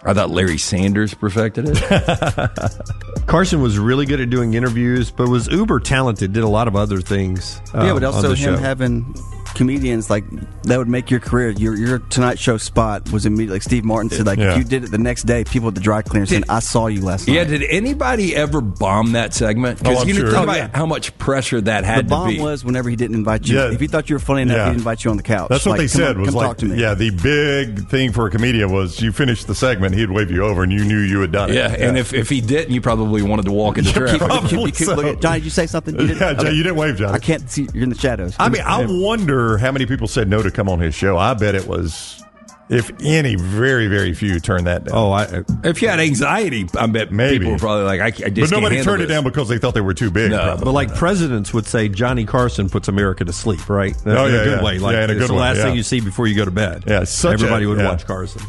[0.06, 2.78] I thought Larry Sanders perfected it.
[3.28, 6.34] Carson was really good at doing interviews, but was uber talented.
[6.34, 7.62] Did a lot of other things.
[7.74, 8.58] yeah, but on also the him show.
[8.60, 9.16] having
[9.54, 10.24] comedians like
[10.64, 11.50] that would make your career.
[11.52, 14.26] Your your Tonight Show spot was immediately like Steve Martin said.
[14.26, 14.52] Like Yeah.
[14.54, 16.88] if you did it the next day, people at the dry cleaner saying, "I saw
[16.88, 19.82] you last night." yeah, did anybody ever bomb that segment?
[19.86, 20.26] Oh, I'm you sure.
[20.28, 20.70] think Oh, about yeah.
[20.74, 22.40] how much pressure that the had to bomb be.
[22.40, 23.58] was whenever he didn't invite you.
[23.58, 23.72] Yeah.
[23.72, 24.70] If he thought you were funny enough, Yeah.
[24.70, 25.50] he'd invite you on the couch.
[25.50, 26.80] That's what Like, they come said on, was come like, talk to me.
[26.82, 30.44] yeah, the big thing for a comedian was you finished the segment, he'd wave you
[30.44, 31.56] over, and you knew you had done it.
[31.56, 34.20] yeah, and if, if he didn't, you probably wanted to walk into traffic.
[34.20, 34.96] probably You keep so.
[34.96, 36.00] looking- Johnny, did you say something?
[36.00, 36.20] You didn't?
[36.22, 37.14] Yeah, Jay, you didn't wave, Johnny.
[37.14, 37.68] I can't see.
[37.74, 38.34] You're in the shadows.
[38.40, 41.18] I mean, I wonder how many people said no to come on his show.
[41.18, 42.24] I bet it was,
[42.70, 44.96] if any, very, very few turned that down.
[44.96, 47.40] Oh, I, If you had anxiety, I bet Maybe.
[47.40, 49.74] people were probably like, I, I just but nobody turned it down because they thought
[49.74, 50.32] they were too big.
[50.32, 50.42] No.
[50.44, 50.66] probably.
[50.66, 53.96] but like presidents would say, Johnny Carson puts America to sleep, right?
[54.06, 54.64] Oh, in yeah, a good yeah.
[54.64, 54.80] way.
[54.80, 55.64] Like Yeah, in a it's good the way, last yeah.
[55.66, 56.84] thing you see before you go to bed.
[56.88, 58.42] Yeah, such everybody a- would watch Carson.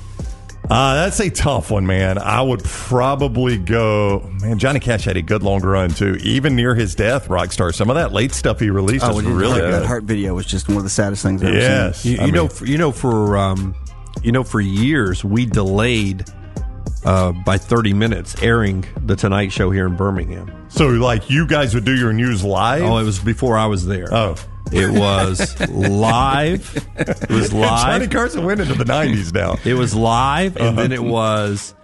[0.71, 2.17] Uh, that's a tough one, man.
[2.17, 4.31] I would probably go.
[4.41, 6.17] Man, Johnny Cash had a good long run too.
[6.23, 7.75] Even near his death, Rockstar.
[7.75, 9.87] Some of that late stuff he released Oh, was well, you- really that good.
[9.87, 12.17] Heart video was just one of the saddest things I've ever Yes, seen.
[12.17, 13.75] You, I you know, for, you know, for um,
[14.23, 16.25] you know, for years we delayed
[17.05, 20.51] uh, by thirty minutes airing the Tonight Show here in Birmingham.
[20.71, 22.83] So, like, you guys would do your news live?
[22.85, 24.09] Oh, it was before I was there.
[24.13, 24.35] Oh.
[24.75, 26.87] It was live.
[26.97, 27.81] It was live.
[28.01, 28.09] Johnny.
[28.09, 29.57] Carson went into the '90s now.
[29.65, 31.09] It was live, and then it Uh-huh.
[31.09, 31.75] was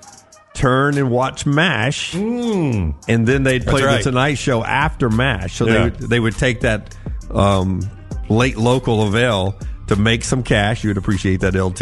[0.55, 3.87] turn and watch Mash, and then they'd play Mm.
[3.87, 3.97] right.
[3.99, 5.55] the Tonight Show after Mash.
[5.57, 5.73] So Yeah.
[5.73, 6.95] they would, they would take that
[7.35, 7.81] um,
[8.29, 9.55] late local avail
[9.87, 10.83] to make some cash.
[10.85, 11.81] You would appreciate that LT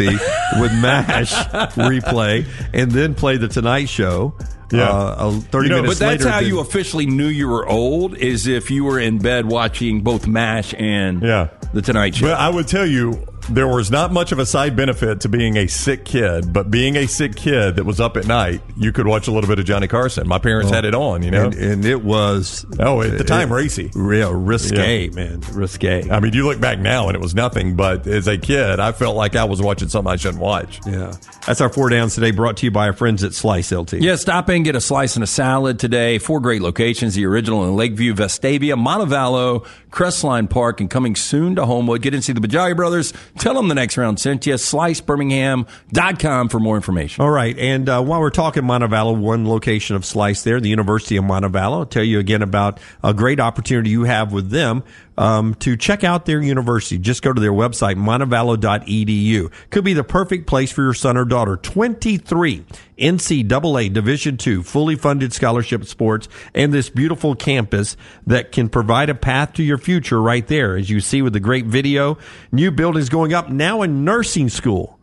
[0.59, 1.33] with Mash
[1.75, 4.35] replay, and then play the Tonight Show.
[4.71, 4.89] Yeah.
[4.89, 6.31] uh, thirty You know, minutes But that's later.
[6.33, 10.27] how you officially knew you were old, is if you were in bed watching both
[10.27, 11.47] MASH and Yeah.
[11.73, 12.27] The Tonight Show.
[12.27, 15.57] But I would tell you, there was not much of a side benefit to being
[15.57, 19.07] a sick kid, but being a sick kid that was up at night, you could
[19.07, 20.27] watch a little bit of Johnny Carson.
[20.27, 20.75] My parents oh.
[20.75, 21.45] had it on, you know.
[21.45, 23.91] and, and it was Oh, at the time, it- racy.
[23.95, 26.09] real risque, man, risque.
[26.09, 28.91] I mean, you look back now and it was nothing, but as a kid, I
[28.91, 30.79] felt like I was watching something I shouldn't watch.
[30.85, 31.13] Yeah.
[31.47, 33.93] That's our four downs today, brought to you by our friends at Slice LT.
[33.93, 36.19] Yeah, stop in, get a slice and a salad today.
[36.19, 41.65] Four great locations: the original in Lakeview, Vestavia, Montevallo, Crestline Park, and coming soon to
[41.65, 42.01] Homewood.
[42.01, 43.13] Get in and see the Bajalia Brothers.
[43.37, 44.53] Tell them the next round sent you.
[44.53, 47.23] SliceBirmingham.com for more information.
[47.23, 47.57] All right.
[47.57, 51.79] And uh, while we're talking Montevallo, one location of Slice there, the University of Montevallo,
[51.79, 54.83] I'll tell you again about a great opportunity you have with them
[55.19, 56.97] um, to check out their university.
[56.97, 59.51] Just go to their website, montevallo.edu.
[59.69, 61.57] Could be the perfect place for your son or daughter.
[61.57, 62.65] 23
[62.97, 69.15] NCAA Division II fully funded scholarship sports and this beautiful campus that can provide a
[69.15, 70.77] path to your future right there.
[70.77, 72.17] As you see with the great video,
[72.53, 74.99] new buildings going up now in nursing school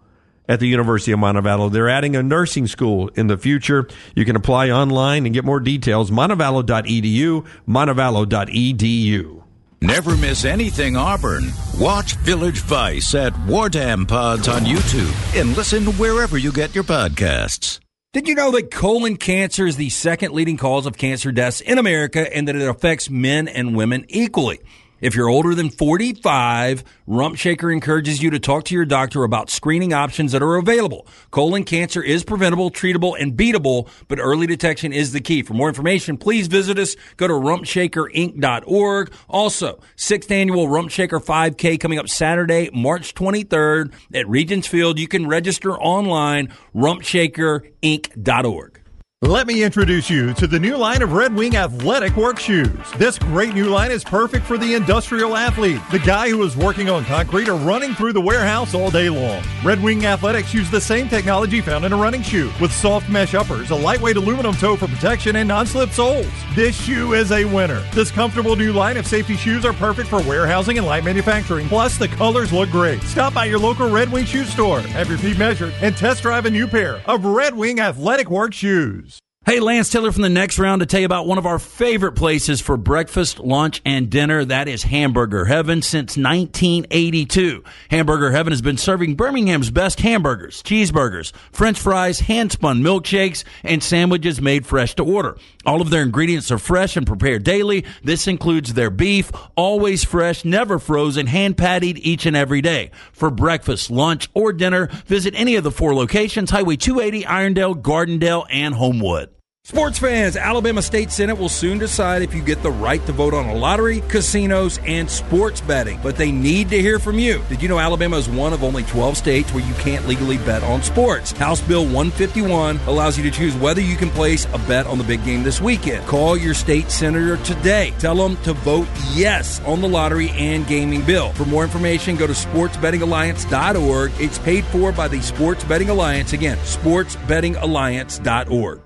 [0.48, 1.70] at the University of Montevallo.
[1.70, 3.86] They're adding a nursing school in the future.
[4.14, 6.10] You can apply online and get more details.
[6.10, 9.45] Montevallo.edu, montevallo.edu.
[9.82, 11.52] Never miss anything Auburn.
[11.78, 17.78] Watch Village Vice at Wardam Pods on YouTube and listen wherever you get your podcasts.
[18.14, 21.76] Did you know that colon cancer is the second leading cause of cancer deaths in
[21.76, 24.60] America and that it affects men and women equally?
[24.98, 29.50] If you're older than 45, Rump Shaker encourages you to talk to your doctor about
[29.50, 31.06] screening options that are available.
[31.30, 35.42] Colon cancer is preventable, treatable, and beatable, but early detection is the key.
[35.42, 36.96] For more information, please visit us.
[37.18, 39.12] Go to rumpshakerinc.org.
[39.28, 44.98] Also, sixth annual Rump Shaker 5K coming up Saturday, March 23rd at Regions Field.
[44.98, 48.80] You can register online, rumpshakerinc.org.
[49.26, 52.70] Let me introduce you to the new line of Red Wing athletic work shoes.
[52.96, 56.88] This great new line is perfect for the industrial athlete, the guy who is working
[56.88, 59.42] on concrete or running through the warehouse all day long.
[59.64, 63.34] Red Wing Athletics use the same technology found in a running shoe with soft mesh
[63.34, 66.30] uppers, a lightweight aluminum toe for protection, and non-slip soles.
[66.54, 67.84] This shoe is a winner.
[67.94, 71.66] This comfortable new line of safety shoes are perfect for warehousing and light manufacturing.
[71.66, 73.02] Plus, the colors look great.
[73.02, 76.46] Stop by your local Red Wing shoe store, have your feet measured, and test drive
[76.46, 79.15] a new pair of Red Wing athletic work shoes.
[79.48, 82.14] Hey, Lance Taylor from the next round to tell you about one of our favorite
[82.14, 84.44] places for breakfast, lunch, and dinner.
[84.44, 87.62] That is Hamburger Heaven since 1982.
[87.88, 93.84] Hamburger Heaven has been serving Birmingham's best hamburgers, cheeseburgers, french fries, hand spun milkshakes, and
[93.84, 95.38] sandwiches made fresh to order.
[95.64, 97.84] All of their ingredients are fresh and prepared daily.
[98.02, 102.90] This includes their beef, always fresh, never frozen, hand patted each and every day.
[103.12, 108.44] For breakfast, lunch, or dinner, visit any of the four locations Highway 280, Irondale, Gardendale,
[108.50, 109.35] and Homewood.
[109.66, 113.34] Sports fans, Alabama State Senate will soon decide if you get the right to vote
[113.34, 115.98] on a lottery, casinos, and sports betting.
[116.04, 117.42] But they need to hear from you.
[117.48, 120.62] Did you know Alabama is one of only 12 states where you can't legally bet
[120.62, 121.32] on sports?
[121.32, 125.04] House Bill 151 allows you to choose whether you can place a bet on the
[125.04, 126.06] big game this weekend.
[126.06, 127.92] Call your state senator today.
[127.98, 131.32] Tell them to vote yes on the lottery and gaming bill.
[131.32, 134.12] For more information, go to sportsbettingalliance.org.
[134.20, 136.34] It's paid for by the Sports Betting Alliance.
[136.34, 138.85] Again, sportsbettingalliance.org.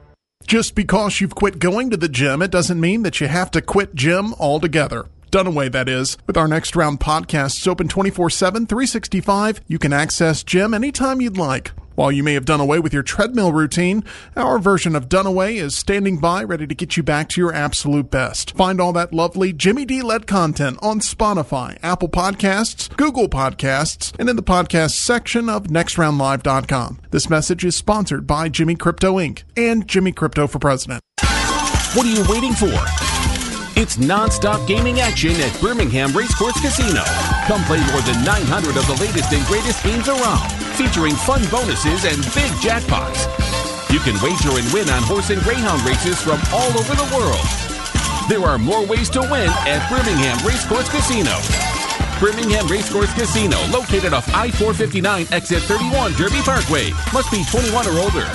[0.51, 3.63] Just because you've quit going to the gym, it doesn't mean that you have to
[3.63, 5.07] quit gym altogether.
[5.31, 6.19] Dunaway, that is.
[6.27, 11.37] With our next round podcasts open 24 7, 365, you can access gym anytime you'd
[11.37, 11.71] like.
[11.95, 14.05] While you may have done away with your treadmill routine,
[14.37, 18.11] our version of Dunaway is standing by ready to get you back to your absolute
[18.11, 18.57] best.
[18.57, 24.29] Find all that lovely Jimmy D led content on Spotify, Apple Podcasts, Google Podcasts, and
[24.29, 27.01] in the podcast section of nextroundlive.com.
[27.11, 29.43] This message is sponsored by Jimmy Crypto Inc.
[29.57, 31.03] and Jimmy Crypto for President.
[31.95, 32.71] What are you waiting for?
[33.77, 37.03] It's non-stop gaming action at Birmingham Racecourse Casino.
[37.47, 42.05] Come play more than 900 of the latest and greatest games around, featuring fun bonuses
[42.05, 43.27] and big jackpots.
[43.93, 47.45] You can wager and win on horse and greyhound races from all over the world.
[48.29, 51.35] There are more ways to win at Birmingham Racecourse Casino.
[52.21, 56.91] Birmingham Racecourse Casino, located off I-459 exit 31 Derby Parkway.
[57.13, 58.27] Must be 21 or older.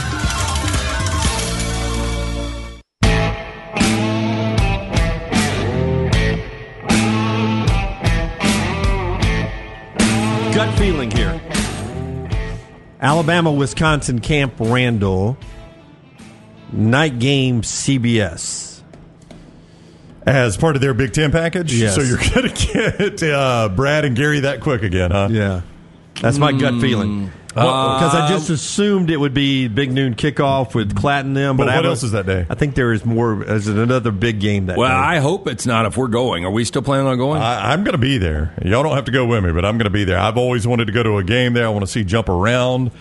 [10.54, 11.44] Gut feeling here.
[13.01, 15.38] Alabama, Wisconsin, Camp Randall.
[16.71, 18.81] Night game, CBS.
[20.25, 21.73] As part of their Big Ten package?
[21.73, 21.95] Yes.
[21.95, 25.29] So you're going to get uh, Brad and Gary that quick again, huh?
[25.31, 25.62] Yeah.
[26.21, 27.31] That's my gut feeling.
[27.56, 31.56] Because uh, I just assumed it would be big noon kickoff with Klatt and them.
[31.56, 32.46] But I what have- else is that day?
[32.50, 33.46] I think there is more.
[33.46, 34.80] There's another big game that day?
[34.80, 34.94] Well, day.
[34.94, 36.44] I hope it's not if we're going.
[36.44, 37.41] Are we still planning on going?
[37.41, 38.54] I, I'm going to be there.
[38.65, 40.20] Y'all don't have to go with me, but I'm going to be there.
[40.20, 41.65] I've always wanted to go to a game there.
[41.65, 42.91] I want to see jump around.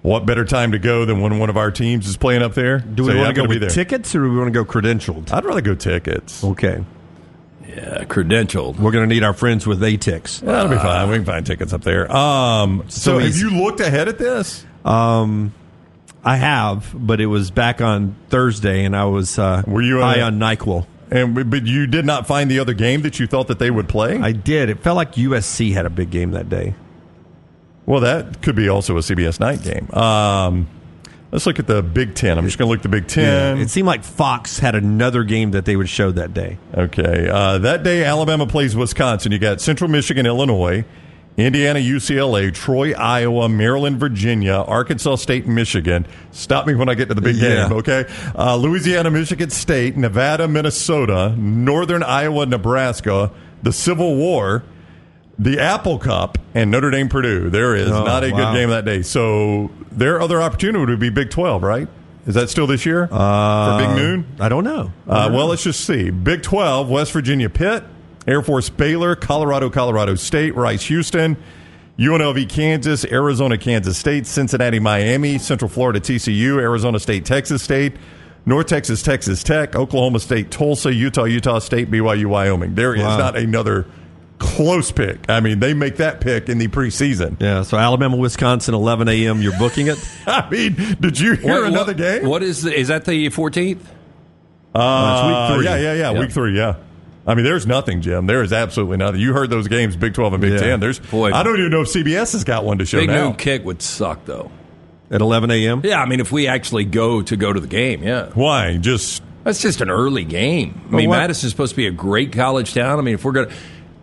[0.00, 2.78] What better time to go than when one of our teams is playing up there?
[2.80, 3.84] Do we So, yeah, want I'm to go gonna be with there.
[3.84, 5.30] tickets or do we want to go credentialed?
[5.32, 6.42] I'd rather go tickets.
[6.42, 6.82] Okay.
[7.74, 8.78] Yeah, credentialed.
[8.78, 10.40] We're going to need our friends with ATIX.
[10.40, 11.08] That'll be fine.
[11.08, 12.10] We can find tickets up there.
[12.14, 14.64] Um, so, so have you looked ahead at this?
[14.84, 15.54] Um,
[16.24, 20.14] I have, but it was back on Thursday, and I was uh, Were you, uh,
[20.14, 20.86] high on Nyquil.
[21.10, 23.88] And but you did not find the other game that you thought that they would
[23.88, 24.18] play.
[24.18, 24.70] I did.
[24.70, 26.74] It felt like USC had a big game that day.
[27.84, 29.90] well, that could be also a CBS night game.
[29.92, 30.68] Um,
[31.32, 32.38] let's look at the Big Ten.
[32.38, 33.58] I'm just going to look at the Big Ten.
[33.58, 36.58] It seemed like Fox had another game that they would show that day.
[36.74, 37.28] Okay.
[37.28, 39.32] Uh, that day, Alabama plays Wisconsin.
[39.32, 40.84] You got Central Michigan, Illinois,
[41.36, 46.06] Indiana, UCLA, Troy, Iowa, Maryland, Virginia, Arkansas State, Michigan.
[46.30, 47.68] Stop me when I get to the big Yeah.
[47.68, 48.04] game, okay?
[48.36, 53.30] Uh, Louisiana, Michigan State, Nevada, Minnesota, Northern Iowa, Nebraska,
[53.62, 54.62] the Civil War,
[55.38, 57.48] the Apple Cup, and Notre Dame, Purdue.
[57.48, 58.36] There is Oh, not a wow.
[58.52, 59.00] good game that day.
[59.00, 61.88] So their other opportunity would be Big 12, right?
[62.26, 64.26] Is that still this year for Big Noon?
[64.38, 64.92] I don't know.
[65.08, 66.10] Uh, well, let's just see.
[66.10, 67.82] Big 12, West Virginia Pitt,
[68.26, 71.36] Air Force Baylor, Colorado, Colorado State, Rice Houston,
[71.98, 77.94] UNLV Kansas, Arizona Kansas State, Cincinnati Miami, Central Florida TCU, Arizona State Texas State,
[78.46, 82.74] North Texas Texas Tech, Oklahoma State Tulsa, Utah Utah State, BYU Wyoming.
[82.76, 83.18] There is Wow.
[83.18, 83.86] not another
[84.42, 85.30] close pick.
[85.30, 87.40] I mean, they make that pick in the preseason.
[87.40, 89.40] yeah, so Alabama, Wisconsin, 11 a.m.
[89.40, 89.96] You're booking it.
[90.26, 92.26] I mean, did you hear What- another what- game?
[92.28, 93.78] What is the, is that the 14th?
[94.74, 95.64] Uh, it's week three.
[95.66, 96.20] Yeah, yeah, yeah, Yeah.
[96.20, 96.76] Week three, yeah.
[97.26, 98.26] I mean, there's nothing, Jim.
[98.26, 99.20] There is absolutely nothing.
[99.20, 100.58] You heard those games, Big 12 and Big Yeah.
[100.58, 100.80] 10.
[100.80, 101.30] There's, Boy.
[101.30, 103.24] I don't even know if CBS has got one to show Big now.
[103.28, 104.50] noon kick would suck though.
[105.10, 105.82] At 11 a.m.
[105.84, 108.30] Yeah, I mean if we actually go to go to the game, yeah.
[108.34, 108.76] Why?
[108.78, 110.80] Just That's just an early game.
[110.90, 112.98] I mean, what- Madison's supposed to be a great college town.
[112.98, 113.54] I mean, if we're going to.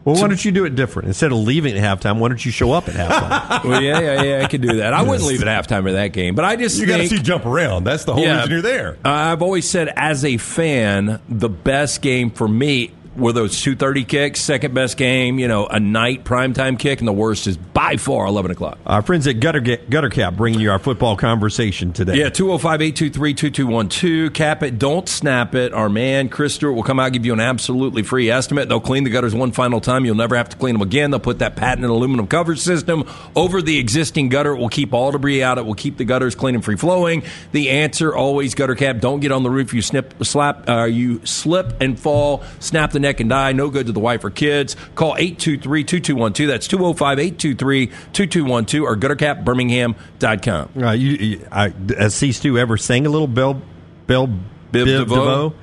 [0.05, 1.07] Well, why don't you do it different?
[1.09, 3.63] Instead of leaving at halftime, why don't you show up at halftime?
[3.69, 4.93] Well, yeah, yeah, yeah, I could do that.
[4.93, 7.19] I wouldn't leave at halftime of that game, but I just you got to see
[7.19, 7.83] jump around.
[7.83, 8.37] That's the whole Yeah.
[8.37, 8.97] reason you're there.
[9.03, 13.75] Uh, I've always said, as a fan, the best game for me were those two
[13.75, 14.41] thirty kicks.
[14.41, 18.25] Second best game, you know, a night primetime kick, and the worst is by far
[18.25, 18.79] eleven o'clock.
[18.85, 22.15] Our friends at Gutter, Gutter Cap bringing you our football conversation today.
[22.15, 24.33] Yeah, 205 823 2212.
[24.33, 25.73] Cap it, don't snap it.
[25.73, 28.69] Our man, Chris Stewart, will come out give you an absolutely free estimate.
[28.69, 30.05] They'll clean the gutters one final time.
[30.05, 31.11] You'll never have to clean them again.
[31.11, 33.03] They'll put that patented aluminum cover system
[33.35, 34.53] over the existing gutter.
[34.53, 35.57] It will keep all debris out.
[35.57, 37.23] It will keep the gutters clean and free flowing.
[37.51, 38.99] The answer always Gutter Cap.
[38.99, 39.73] Don't get on the roof.
[39.73, 43.51] You snip, slap, uh, you slip and fall, snap the neck and die.
[43.53, 44.75] No good to the wife or kids.
[44.95, 46.47] Call 823 2212.
[46.47, 50.83] That's 205 823 2212 or guttercapbirmingham.com.
[50.83, 52.31] Uh, you, you, I, has C.
[52.31, 53.61] Stu ever sang a little Bell,
[54.07, 54.35] Bell Biv
[54.71, 55.15] Biv DeVoe?
[55.15, 55.53] DeVoe?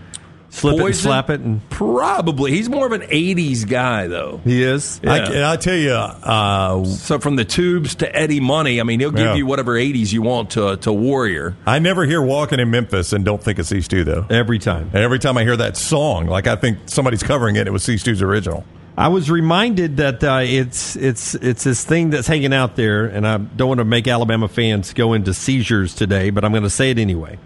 [0.56, 2.50] Slip it and slap it, and Probably.
[2.50, 4.40] He's more of an 80s guy, though.
[4.44, 5.00] he is.
[5.04, 5.12] Yeah.
[5.12, 9.10] I, I tell you, uh, So from the tubes to Eddie Money, I mean, he'll
[9.10, 9.34] give Yeah.
[9.34, 11.56] you whatever 80s you want to, to Warrior.
[11.66, 13.80] I never hear "Walking in Memphis" and don't think of C.
[13.82, 14.26] Stu though.
[14.30, 14.90] Every time.
[14.94, 17.66] Every time I hear that song, like I think somebody's covering it.
[17.66, 17.96] It was C.
[17.98, 18.64] Stu's original.
[18.98, 23.28] I was reminded that uh, it's it's it's this thing that's hanging out there, and
[23.28, 26.70] I don't want to make Alabama fans go into seizures today, but I'm going to
[26.70, 27.38] say it anyway.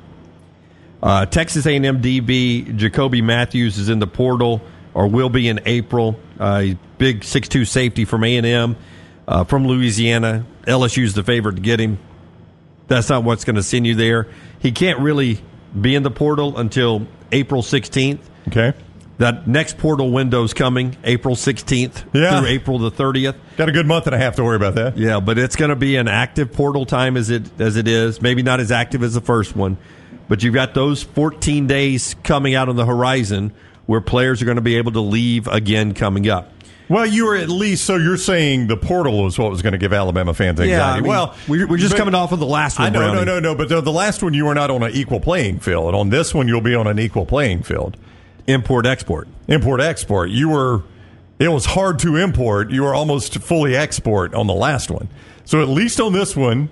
[1.02, 4.60] Uh, Texas A&M DB Jacoby Mathews is in the portal,
[4.94, 6.18] or will be in April.
[6.38, 6.66] Uh,
[6.98, 8.76] big six two safety from A&M,
[9.26, 10.44] uh, from Louisiana.
[10.66, 11.98] LSU's the favorite to get him.
[12.88, 14.26] That's not what's going to send you there.
[14.58, 15.40] He can't really
[15.78, 18.18] be in the portal until April 16th.
[18.48, 18.72] Okay,
[19.18, 22.40] That next portal window's coming April 16th Yeah.
[22.40, 23.36] through April the 30th.
[23.56, 24.98] got a good month and a half to worry about that.
[24.98, 28.20] Yeah, but it's going to be an active portal time as it as it is.
[28.20, 29.76] Maybe not as active as the first one,
[30.30, 33.52] but you've got those 14 days coming out on the horizon
[33.86, 36.52] where players are going to be able to leave again coming up.
[36.88, 39.78] Well, you were at least so you're saying the portal is what was going to
[39.78, 40.98] give Alabama fans anxiety.
[40.98, 42.86] I mean, well, we're, we're just but- coming off of the last one.
[42.86, 43.56] I know, no, no, no.
[43.56, 45.88] But the, the last one, you were not on an equal playing field.
[45.88, 47.96] And on this one, you'll be on an equal playing field.
[48.46, 49.26] Import export.
[49.48, 50.30] Import export.
[50.30, 50.84] You were.
[51.40, 52.70] It was hard to import.
[52.70, 55.08] You were almost fully export on the last one.
[55.44, 56.68] So at least on this one,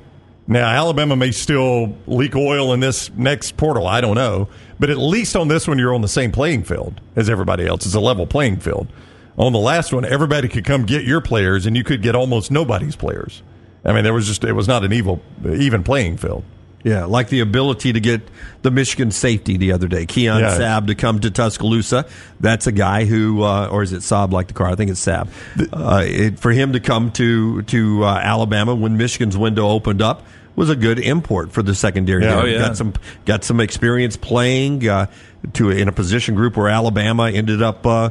[0.48, 3.86] now Alabama may still leak oil in this next portal.
[3.86, 4.48] I don't know,
[4.80, 7.86] but at least on this one, you're on the same playing field as everybody else.
[7.86, 8.88] It's a level playing field.
[9.36, 12.50] On the last one, everybody could come get your players, and you could get almost
[12.50, 13.42] nobody's players.
[13.84, 16.42] I mean, there was just it was not an evil even playing field.
[16.84, 18.22] Yeah, like the ability to get
[18.62, 20.56] the Michigan safety the other day, Keon Yeah.
[20.56, 22.06] Sabb to come to Tuscaloosa.
[22.40, 24.68] That's a guy who, uh, or is it Saab like the car?
[24.68, 25.28] I think it's Saab.
[25.72, 30.24] Uh, it, for him to come to to uh, Alabama when Michigan's window opened up
[30.58, 32.24] was a good import for the secondary.
[32.24, 32.40] Yeah.
[32.40, 32.58] Oh, yeah.
[32.58, 32.92] Got some
[33.24, 35.06] got some experience playing uh,
[35.54, 38.10] to in a position group where Alabama ended up uh,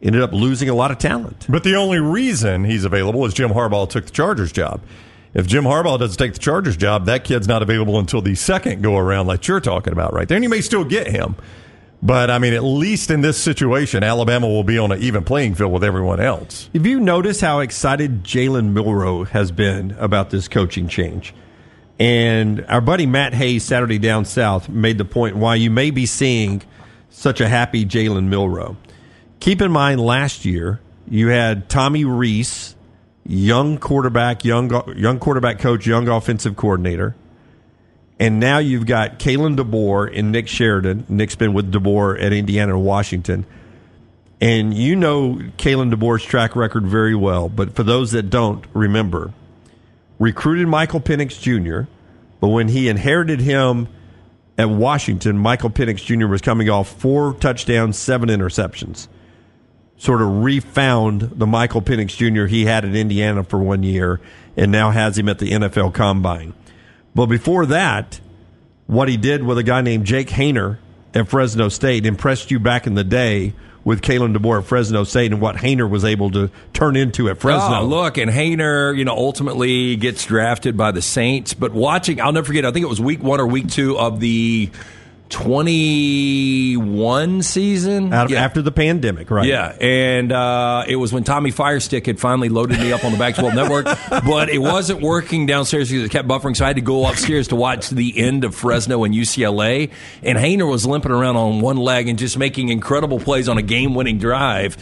[0.00, 1.46] ended up losing a lot of talent.
[1.48, 4.80] But the only reason he's available is Jim Harbaugh took the Chargers job.
[5.34, 8.82] If Jim Harbaugh doesn't take the Chargers job, that kid's not available until the second
[8.82, 10.36] go around, like you're talking about right there.
[10.36, 11.36] And you may still get him.
[12.02, 15.54] But I mean, at least in this situation, Alabama will be on an even playing
[15.54, 16.70] field with everyone else.
[16.72, 21.34] Have you noticed how excited Jalen Milroe has been about this coaching change?
[22.00, 26.06] And our buddy Matt Hayes, Saturday Down South, made the point why you may be
[26.06, 26.62] seeing
[27.10, 28.78] such a happy Jalen Milroe.
[29.38, 32.74] Keep in mind, last year you had Tommy Rees,
[33.26, 37.14] young quarterback, young young quarterback coach, young offensive coordinator,
[38.18, 41.04] and now you've got Kalen DeBoer and Nick Sheridan.
[41.08, 43.44] Nick's been with DeBoer at Indiana and Washington.
[44.40, 49.34] And you know Kalen DeBoer's track record very well, but for those that don't remember,
[50.20, 51.90] recruited Michael Penix Jr.,
[52.38, 53.88] but when he inherited him
[54.56, 56.26] at Washington, Michael Penix Jr.
[56.26, 59.08] was coming off four touchdowns, seven interceptions.
[59.96, 62.46] Sort of refound the Michael Penix Jr.
[62.46, 64.20] he had at Indiana for one year
[64.56, 66.54] and now has him at the NFL Combine.
[67.14, 68.20] But before that,
[68.86, 70.78] what he did with a guy named Jake Haener
[71.12, 75.32] at Fresno State impressed you back in the day with Kalen DeBoer at Fresno State
[75.32, 77.80] and what Haener was able to turn into at Fresno.
[77.80, 81.54] Oh, look, and Haener, you know, ultimately gets drafted by the Saints.
[81.54, 82.64] But watching, I'll never forget.
[82.64, 84.70] I think it was week one or week two of the
[85.30, 88.12] twenty-one season.
[88.12, 88.44] Out of, Yeah.
[88.44, 89.46] After the pandemic, right?
[89.46, 93.18] Yeah, and uh, it was when Tommy Firestick had finally loaded me up on the
[93.18, 93.84] Pac-12 Network,
[94.24, 97.48] but it wasn't working downstairs because it kept buffering, so I had to go upstairs
[97.48, 99.90] to watch the end of Fresno and UCLA.
[100.22, 103.62] And Haener was limping around on one leg and just making incredible plays on a
[103.62, 104.76] game-winning drive.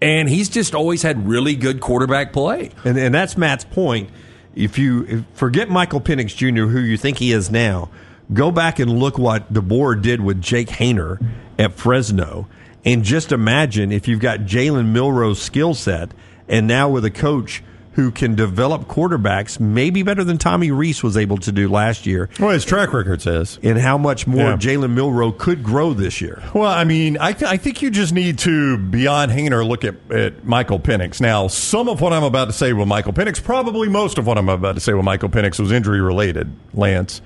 [0.00, 2.70] And he's just always had really good quarterback play.
[2.84, 4.10] And, and that's Matt's point.
[4.54, 7.90] If you if, forget Michael Penix Jr., who you think he is now,
[8.32, 11.24] go back and look what DeBoer did with Jake Haener
[11.58, 12.46] at Fresno.
[12.84, 16.10] And just imagine if you've got Jalen Milroe's skill set,
[16.48, 17.62] and now with a coach
[17.94, 22.28] who can develop quarterbacks maybe better than Tommy Rees was able to do last year,
[22.38, 23.58] Well, his track record says.
[23.62, 24.56] and how much more Yeah.
[24.56, 26.42] Jalen Milroe could grow this year.
[26.54, 29.94] Well, I mean, I, th- I think you just need to, beyond Haener, look at,
[30.10, 31.22] at Michael Penix.
[31.22, 34.36] Now, some of what I'm about to say with Michael Penix, probably most of what
[34.36, 37.22] I'm about to say with Michael Penix was injury related, Lance.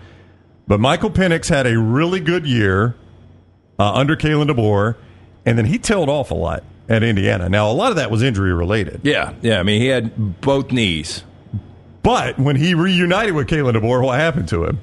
[0.70, 2.94] But Michael Penix had a really good year
[3.76, 4.94] uh, under Kalen DeBoer,
[5.44, 7.48] and then he tailed off a lot at Indiana.
[7.48, 9.00] Now, a lot of that was injury related.
[9.02, 9.58] Yeah, yeah.
[9.58, 11.24] I mean, he had both knees.
[12.04, 14.78] But when he reunited with Kalen DeBoer, what happened to him?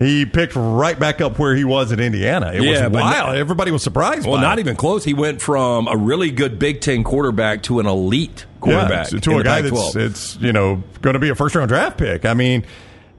[0.00, 2.50] He picked right back up where he was at Indiana.
[2.52, 3.36] It Yeah, was wild.
[3.36, 4.26] Everybody was surprised.
[4.26, 4.62] Well, not it.
[4.62, 5.04] even close.
[5.04, 9.38] He went from a really good Big Ten quarterback to an elite quarterback Yeah, to
[9.38, 9.92] a guy Pac-12.
[9.92, 9.94] that's
[10.34, 12.24] it's you know going to be a first round draft pick.
[12.24, 12.64] I mean,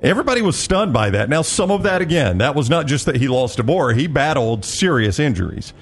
[0.01, 1.29] everybody was stunned by that.
[1.29, 4.65] Now, some of that again, that was not just that he lost DeBoer; he battled
[4.65, 5.73] serious injuries.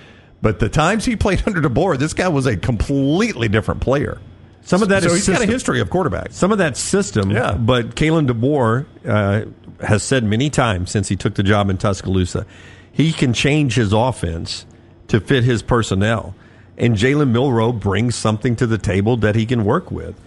[0.41, 4.19] But the times he played under DeBoer, this guy was a completely different player.
[4.61, 6.33] Some of that so is he's got a history of quarterbacks.
[6.33, 7.53] Some of that system, Yeah.
[7.53, 12.45] but Kalen DeBoer uh, has said many times since he took the job in Tuscaloosa,
[12.91, 14.65] he can change his offense
[15.07, 16.35] to fit his personnel.
[16.77, 20.19] And Jalen Milroe brings something to the table that he can work with.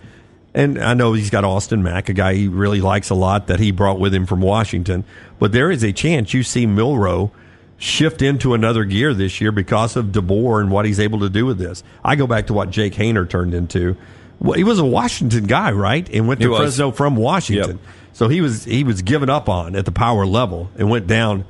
[0.52, 3.60] And I know he's got Austin Mack, a guy he really likes a lot that
[3.60, 5.04] he brought with him from Washington.
[5.38, 7.30] But there is a chance you see Milroe
[7.76, 11.46] shift into another gear this year because of DeBoer and what he's able to do
[11.46, 11.82] with this.
[12.04, 13.96] I go back to what Jake Haener turned into.
[14.40, 16.08] Well, he was a Washington guy, right?
[16.12, 16.56] And went to.
[16.56, 17.78] Fresno from Washington.
[17.78, 17.86] Yep.
[18.12, 21.44] So he was he was given up on at the power level and went down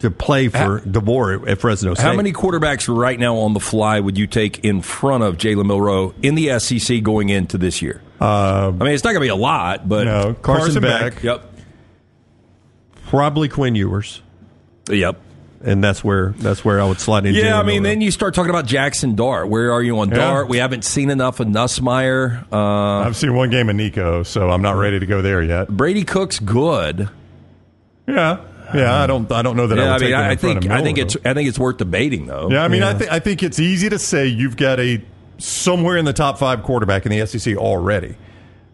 [0.00, 2.02] to play for DeBoer at Fresno State.
[2.04, 5.66] How many quarterbacks right now on the fly would you take in front of Jalen
[5.66, 8.02] Milroe in the SEC going into this year?
[8.20, 11.14] I mean, it's not going to be a lot, but No, Carson Beck.
[11.14, 11.22] Beck.
[11.22, 11.46] Yep.
[13.08, 14.22] Probably Quinn Ewers.
[14.88, 15.18] Yep.
[15.62, 17.34] And that's where that's where I would slide in.
[17.34, 17.90] Yeah, I mean, Milroe.
[17.90, 19.48] then you start talking about Jackson Dart.
[19.50, 20.16] Where are you on Yeah.
[20.16, 20.48] Dart?
[20.48, 22.44] We haven't seen enough of Nussmeier.
[22.50, 25.68] Uh, I've seen one game of Nico, so I'm not ready to go there yet.
[25.68, 27.10] Brady Cook's good.
[28.08, 28.38] Yeah,
[28.74, 29.02] yeah.
[29.02, 29.30] I don't.
[29.32, 30.70] I don't know that I Yeah, would I mean, him I in front think of
[30.78, 31.06] I think Milroe.
[31.06, 32.48] it's I think it's worth debating though.
[32.50, 35.02] Yeah, I mean, I think I think it's easy to say you've got a
[35.38, 38.14] somewhere in the top five quarterback in the SEC already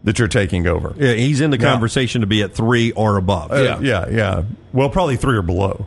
[0.03, 0.93] that you're taking over.
[0.97, 1.71] yeah, he's in the Yeah.
[1.71, 3.51] conversation to be at three or above.
[3.51, 4.43] Uh, yeah, yeah.
[4.73, 5.85] Well, probably three or below.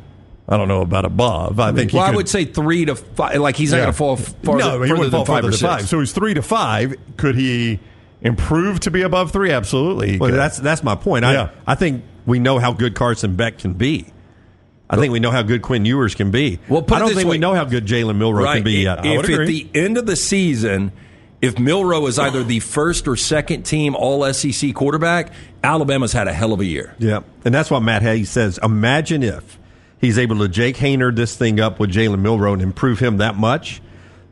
[0.48, 1.60] I don't know about above.
[1.60, 1.92] I think.
[1.92, 3.36] he well, I would say three to five.
[3.40, 3.82] Like he's not Yeah.
[3.84, 5.62] going to fall f- farther, no, he further wouldn't fall five further or six.
[5.62, 5.88] five.
[5.88, 6.94] So he's three to five.
[7.18, 7.78] Could he
[8.20, 9.52] improve to be above three?
[9.52, 10.18] Absolutely.
[10.18, 11.24] Well, that's that's my point.
[11.24, 11.48] I Yeah.
[11.66, 14.06] I think we know how good Carson Beck can be.
[14.88, 16.58] I think we know how good Quinn Ewers can be.
[16.68, 17.36] Well, I don't think way.
[17.36, 18.54] we know how good Jalen Milroe right.
[18.56, 19.06] can be yet.
[19.06, 20.90] If at the end of the season,
[21.40, 26.32] if Milroe is either the first or second team All SEC quarterback, Alabama's had a
[26.32, 26.94] hell of a year.
[26.98, 28.58] Yeah, and that's why Matt Hayes says.
[28.62, 29.58] Imagine if
[30.00, 33.36] he's able to Jake Haener this thing up with Jalen Milroe and improve him that
[33.36, 33.80] much,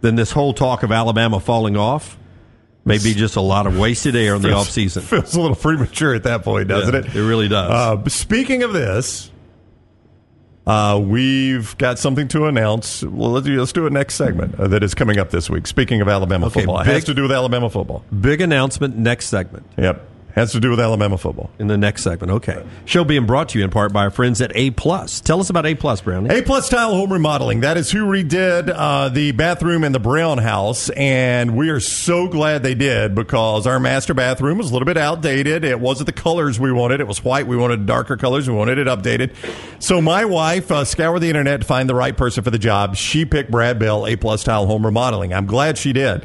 [0.00, 2.18] then this whole talk of Alabama falling off
[2.88, 5.02] may be just a lot of wasted air in the Feels- offseason.
[5.02, 7.14] feels a little premature at that point, doesn't Yeah, it?
[7.16, 7.70] it really does.
[7.70, 9.30] Uh, speaking of this,
[10.66, 13.02] uh, we've got something to announce.
[13.02, 15.66] Well, let's do, let's do a next segment uh, that is coming up this week.
[15.66, 18.04] Speaking of Alabama Okay, football, it has to do with Alabama football.
[18.20, 19.64] Big announcement next segment.
[19.78, 20.07] Yep,
[20.38, 21.50] has to do with Alabama football.
[21.58, 22.64] In the next segment, okay.
[22.84, 25.20] Show being brought to you in part by our friends at A Plus.
[25.20, 26.30] Tell us about A Plus, Brownie.
[26.30, 27.60] A plus tile home remodeling.
[27.60, 32.28] That is who redid uh, the bathroom in the Brown house, and we are so
[32.28, 35.64] glad they did because our master bathroom was a little bit outdated.
[35.64, 37.00] It wasn't the colors we wanted.
[37.00, 37.46] It was white.
[37.46, 38.48] We wanted darker colors.
[38.48, 39.34] We wanted it updated.
[39.80, 42.96] So my wife uh, scoured the internet to find the right person for the job.
[42.96, 45.34] She picked Brad Bell, A plus tile home remodeling.
[45.34, 46.24] I'm glad she did.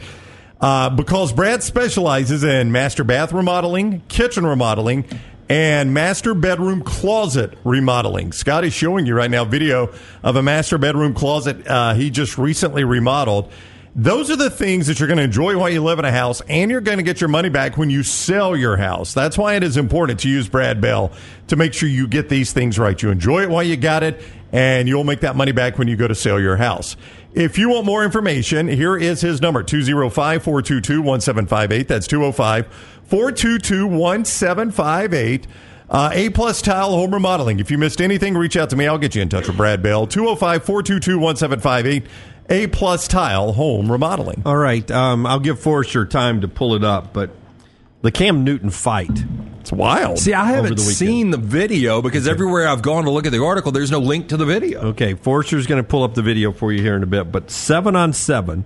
[0.64, 5.04] Uh, because Brad specializes in master bath remodeling, kitchen remodeling,
[5.50, 8.32] and master bedroom closet remodeling.
[8.32, 9.94] Scott is showing you right now video
[10.24, 13.52] of a master bedroom closet uh, he just recently remodeled.
[13.94, 16.42] Those are the things that you're going to enjoy while you live in a house,
[16.48, 19.14] and you're going to get your money back when you sell your house.
[19.14, 21.12] That's why it is important to use Brad Bell
[21.48, 23.00] to make sure you get these things right.
[23.00, 24.22] You enjoy it while you got it,
[24.54, 26.96] and you'll make that money back when you go to sell your house.
[27.34, 31.88] If you want more information, here is his number 205 422 1758.
[31.88, 32.68] That's 205
[33.06, 35.48] 422 1758.
[35.90, 37.60] Uh, A plus tile home remodeling.
[37.60, 38.88] If you missed anything, reach out to me.
[38.88, 40.06] I'll get you in touch with Brad Bell.
[40.08, 42.06] 205 422 1758.
[42.50, 44.44] A plus tile home remodeling.
[44.46, 44.90] All right.
[44.92, 47.32] Um, I'll give Forrester time to pull it up, but
[48.02, 49.24] the Cam Newton fight.
[49.64, 50.20] It's wild.
[50.20, 53.42] See, I haven't the seen the video because everywhere I've gone to look at the
[53.42, 54.88] article, there's no link to the video.
[54.88, 57.32] Okay, Forrester's going to pull up the video for you here in a bit.
[57.32, 58.66] But seven on seven,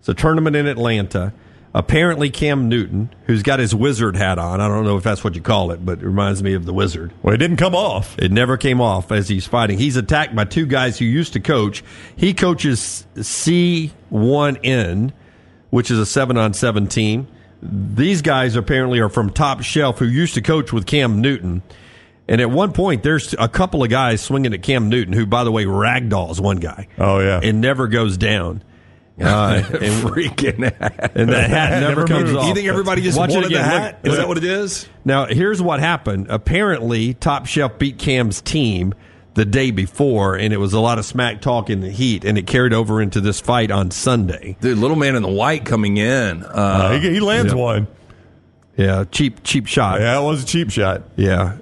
[0.00, 1.32] it's a tournament in Atlanta.
[1.72, 5.36] Apparently, Cam Newton, who's got his wizard hat on, I don't know if that's what
[5.36, 7.12] you call it, but it reminds me of the wizard.
[7.22, 8.18] Well, it didn't come off.
[8.18, 9.78] It never came off as he's fighting.
[9.78, 11.84] He's attacked by two guys who used to coach.
[12.16, 15.12] He coaches C1N,
[15.70, 17.28] which is a seven on seven team.
[17.62, 21.62] These guys apparently are from Top Shelf who used to coach with Cam Newton.
[22.28, 25.44] And at one point, there's a couple of guys swinging at Cam Newton, who, by
[25.44, 26.88] the way, ragdolls one guy.
[26.98, 27.40] Oh, yeah.
[27.42, 28.62] and never goes down.
[29.22, 31.12] Uh, and, Freaking hat.
[31.14, 32.34] and that hat never, Never comes moves.
[32.36, 32.48] off.
[32.48, 34.00] You think everybody just Watch wanted the hat?
[34.02, 34.88] Look- Is that what it is?
[35.04, 36.26] Now, here's what happened.
[36.30, 38.94] Apparently, Top Shelf beat Cam's team
[39.34, 42.36] the day before, and it was a lot of smack talk in the heat, and
[42.36, 44.56] it carried over into this fight on Sunday.
[44.60, 46.42] Dude, little man in the white coming in.
[46.44, 47.86] Uh, Uh, he, he lands one.
[48.76, 50.00] Yeah, cheap, cheap shot.
[50.00, 51.02] Yeah, it was a cheap shot.
[51.16, 51.56] Yeah.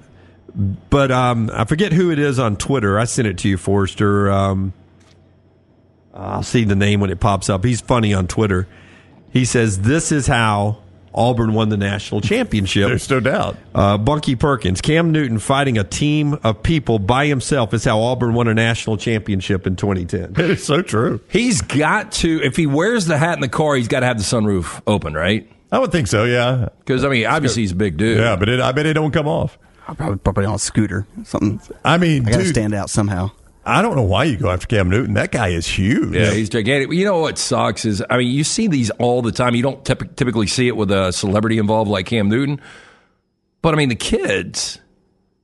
[0.89, 2.99] But um, I forget who it is on Twitter.
[2.99, 4.29] I sent it to you, Forrester.
[4.31, 4.73] Um,
[6.13, 7.63] I'll see the name when it pops up.
[7.63, 8.67] He's funny on Twitter.
[9.31, 10.79] He says, This is how
[11.13, 12.87] Auburn won the national championship.
[12.89, 13.57] There's no doubt.
[13.75, 18.33] Uh, Bunky Perkins, Cam Newton fighting a team of people by himself is how Auburn
[18.33, 20.33] won a national championship in 2010.
[20.41, 21.19] It is so true.
[21.29, 24.17] he's got to, if he wears the hat in the car, he's got to have
[24.17, 25.49] the sunroof open, right?
[25.71, 26.25] I would think so.
[26.25, 26.69] Yeah.
[26.79, 28.17] Because, I mean, obviously he's a big dude.
[28.17, 29.57] Yeah, but it, I bet it don't come off.
[29.87, 31.05] I'll probably, probably on a scooter.
[31.23, 31.59] Something.
[31.83, 33.31] I mean, I got to dude, stand out somehow.
[33.65, 35.13] I don't know why you go after Cam Newton.
[35.13, 36.13] That guy is huge.
[36.15, 36.91] Yeah, he's gigantic.
[36.91, 39.53] You know what sucks is, I mean, you see these all the time.
[39.55, 42.59] You don't typ- typically see it with a celebrity involved like Cam Newton.
[43.61, 44.79] But I mean, the kids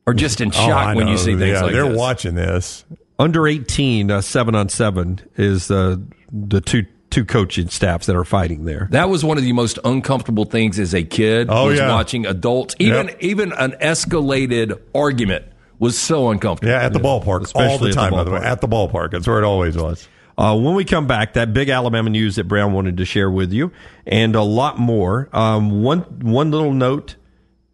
[0.08, 1.98] are just in Oh, shock I when you see things yeah, like they're this.
[1.98, 2.86] watching this.
[3.20, 5.98] Under 18, uh, 7 on 7 is uh,
[6.32, 8.90] the two two coaching staffs that are fighting there.
[8.92, 11.48] That was one of the most uncomfortable things as a kid.
[11.50, 11.90] Oh, was yeah.
[11.90, 13.18] watching adults, even Yep.
[13.22, 15.46] even an escalated argument
[15.80, 16.72] was so uncomfortable.
[16.72, 18.12] Yeah, at the ballpark all the at the time.
[18.12, 19.12] by the way, at the ballpark.
[19.12, 20.08] That's where it always was.
[20.38, 23.52] Uh, when we come back, that big Alabama news that Brown wanted to share with
[23.52, 23.72] you,
[24.06, 25.30] and a lot more.
[25.34, 27.16] Um, one one little note,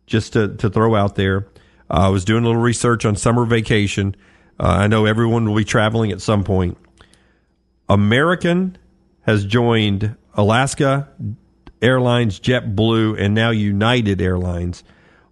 [0.06, 1.48] just to, to throw out there.
[1.90, 4.16] Uh, I was doing a little research on summer vacation.
[4.60, 6.78] Uh, I know everyone will be traveling at some point.
[7.90, 8.78] American
[9.24, 11.10] has joined Alaska
[11.82, 14.86] Airlines, JetBlue, and now United Airlines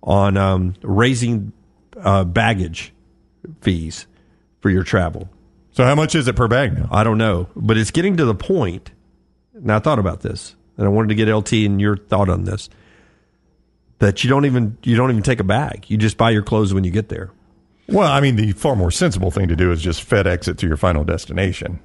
[0.03, 1.53] on um, raising
[2.03, 2.93] uh, baggage
[3.61, 4.07] fees
[4.59, 5.29] for your travel.
[5.71, 6.87] So how much is it per bag now?
[6.91, 8.91] I don't know, but it's getting to the point.
[9.53, 12.43] Now I thought about this, and I wanted to get LT and your thought on
[12.43, 12.69] this.
[13.99, 15.85] That you don't even you don't even take a bag.
[15.87, 17.31] You just buy your clothes when you get there.
[17.87, 20.67] Well, I mean, the far more sensible thing to do is just FedEx it to
[20.67, 21.79] your final destination.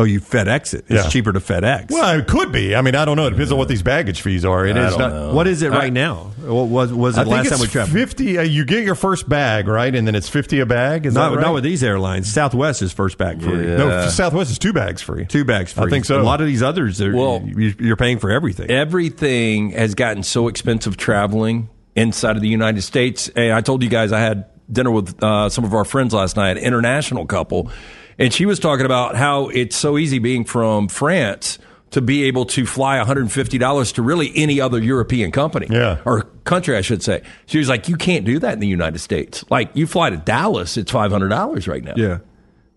[0.00, 0.84] Oh, you FedEx it.
[0.88, 1.08] It's Yeah.
[1.10, 1.90] cheaper to FedEx.
[1.90, 2.76] Well, it could be.
[2.76, 3.26] I mean, I don't know.
[3.26, 4.64] It depends on what these baggage fees are.
[4.64, 5.12] It is don't not.
[5.12, 5.34] know.
[5.34, 6.30] what is it right now?
[6.40, 7.94] What was was it I think last it's time we traveled?
[7.94, 8.38] fifty.
[8.38, 11.04] Uh, you get your first bag right, and then it's fifty a bag.
[11.04, 11.42] Is Not, that right?
[11.46, 12.32] not with these airlines.
[12.32, 13.54] Southwest is first bag free.
[13.66, 15.24] No, Southwest is two bags free.
[15.26, 15.86] Two bags free.
[15.86, 16.20] I think so.
[16.20, 18.70] A lot of these others, are, Well- you- you're paying for everything.
[18.70, 23.28] Everything has gotten so expensive traveling inside of the United States.
[23.34, 26.36] And I told you guys I had dinner with uh, some of our friends last
[26.36, 27.70] night, an international couple,
[28.18, 31.58] and she was talking about how it's so easy being from France
[31.90, 35.66] to be able to fly $150 to really any other European company.
[35.70, 36.02] Yeah.
[36.04, 37.22] Or country, I should say.
[37.46, 39.42] She was like, you can't do that in the United States.
[39.50, 41.94] Like, you fly to Dallas, it's $500 right now.
[41.96, 42.18] yeah,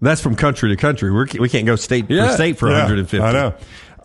[0.02, 1.12] that's from country to country.
[1.12, 2.28] We're, we can't go state Yeah.
[2.30, 3.20] for state for Yeah, 150.
[3.20, 3.54] I know.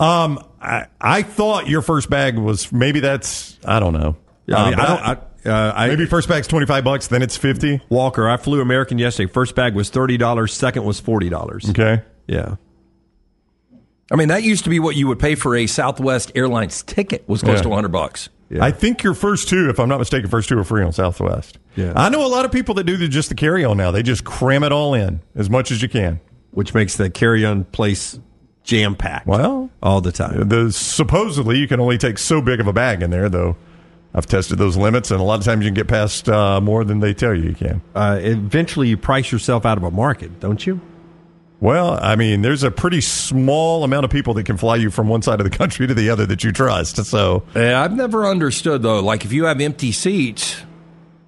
[0.05, 4.16] Um, I, I thought your first bag was maybe that's I don't know.
[4.47, 5.01] Yeah, I, mean, Uh, I don't.
[5.01, 7.80] I, uh, I, maybe first bag's twenty five bucks, then it's fifty.
[7.88, 9.32] Walker, I flew American yesterday.
[9.32, 10.53] First bag was thirty dollars.
[10.53, 11.68] Second was forty dollars.
[11.70, 12.03] Okay.
[12.26, 12.57] Yeah.
[14.11, 17.28] I mean, that used to be what you would pay for a Southwest Airlines ticket
[17.28, 17.62] was close Yeah.
[17.62, 18.28] to 100 bucks.
[18.61, 21.59] I think your first two, if I'm not mistaken, first two are free on Southwest.
[21.74, 21.92] Yeah.
[21.97, 23.90] I know a lot of people that do the, just the carry on now.
[23.90, 26.20] They just cram it all in as much as you can.
[26.53, 28.20] Which makes the carry-on place
[28.62, 29.26] jam packed.
[29.26, 30.49] Well, all the time.
[30.49, 33.57] The supposedly you can only take so big of a bag in there, though.
[34.16, 36.84] I've tested those limits, and a lot of times you can get past uh, more
[36.84, 37.82] than they tell you you can.
[37.94, 40.80] Uh, eventually, you price yourself out of a market, don't you?
[41.60, 45.08] Well, I mean, there's a pretty small amount of people that can fly you from
[45.08, 47.04] one side of the country to the other that you trust.
[47.04, 49.00] So, Yeah, I've never understood though.
[49.00, 50.56] Like if you have empty seats,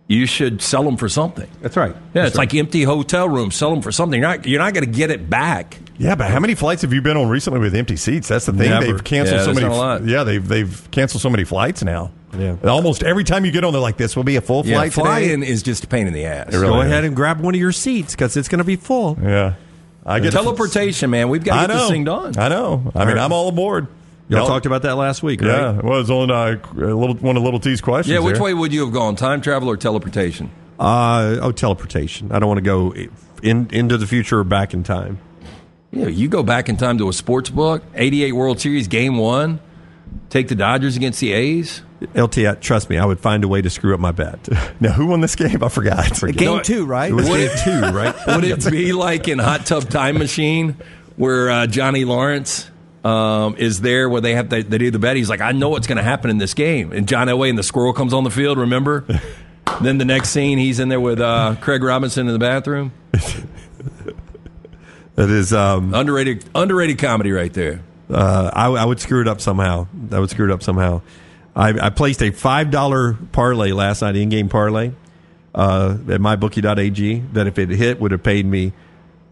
[0.09, 1.49] you should sell them for something.
[1.61, 1.95] That's right.
[2.15, 3.55] Yeah, it's like empty hotel rooms.
[3.55, 4.19] Sell them for something.
[4.21, 5.79] You're not you're not going to get it back.
[5.99, 8.27] yeah, but how many flights have you been on recently with empty seats?
[8.29, 8.71] That's the thing.
[8.71, 8.87] Never.
[8.87, 9.67] They've canceled Yeah, so many.
[9.67, 10.05] a lot.
[10.05, 12.11] Yeah, they've they've canceled so many flights now.
[12.37, 12.57] Yeah.
[12.65, 14.93] almost every time you get on, they're like, "This will be a full Yeah, flight
[14.93, 16.53] today." flying is just a pain in the ass.
[16.53, 16.87] really Go is.
[16.87, 19.17] ahead and grab one of your seats because it's going to be full.
[19.23, 19.55] Yeah,
[20.05, 21.29] I get Teleportation, man.
[21.31, 21.81] We've got to get know.
[21.81, 22.39] this thing done.
[22.39, 22.93] I know.
[22.95, 23.89] I mean, I'm all aboard.
[24.29, 25.49] Y'all talked about that last week, right?
[25.49, 28.12] Yeah, well, it was on uh, a little one of Little T's questions.
[28.12, 28.43] Yeah, which there.
[28.45, 29.16] way would you have gone?
[29.16, 30.51] Time travel or teleportation?
[30.79, 32.31] Uh, oh, teleportation.
[32.31, 32.93] I don't want to go
[33.43, 35.18] in into the future or back in time.
[35.91, 39.16] You know, you go back in time to a sports book, 88 World Series, game
[39.16, 39.61] one,
[40.29, 41.83] take the Dodgers against the A's.
[42.14, 44.49] LT, uh, trust me, I would find a way to screw up my bet.
[44.81, 45.64] Now, who won this game?
[45.64, 46.20] I forgot.
[46.37, 47.11] Game No, two, right?
[47.11, 48.14] It was Would game it- two, right?
[48.29, 50.76] Would it be like in Hot Tub Time Machine
[51.16, 52.70] where uh, Johnny Lawrence
[53.05, 55.17] um, is there where they have to, they do the bet.
[55.17, 56.93] He's like, I know what's going to happen in this game.
[56.93, 58.59] And John Elway and the squirrel comes on the field.
[58.59, 59.05] Remember?
[59.81, 62.93] then the next scene, he's in there with uh, Craig Robinson in the bathroom.
[65.19, 65.53] It is.
[65.53, 67.81] Um, underrated, underrated comedy right there.
[68.09, 69.89] Uh, I, I, would screw it up somehow.
[70.13, 71.03] I would screw it up somehow.
[71.57, 74.93] I, I placed a five dollar parlay last night, in game parlay,
[75.57, 77.19] uh, at mybookie.ag.
[77.33, 78.73] That if it hit, would have paid me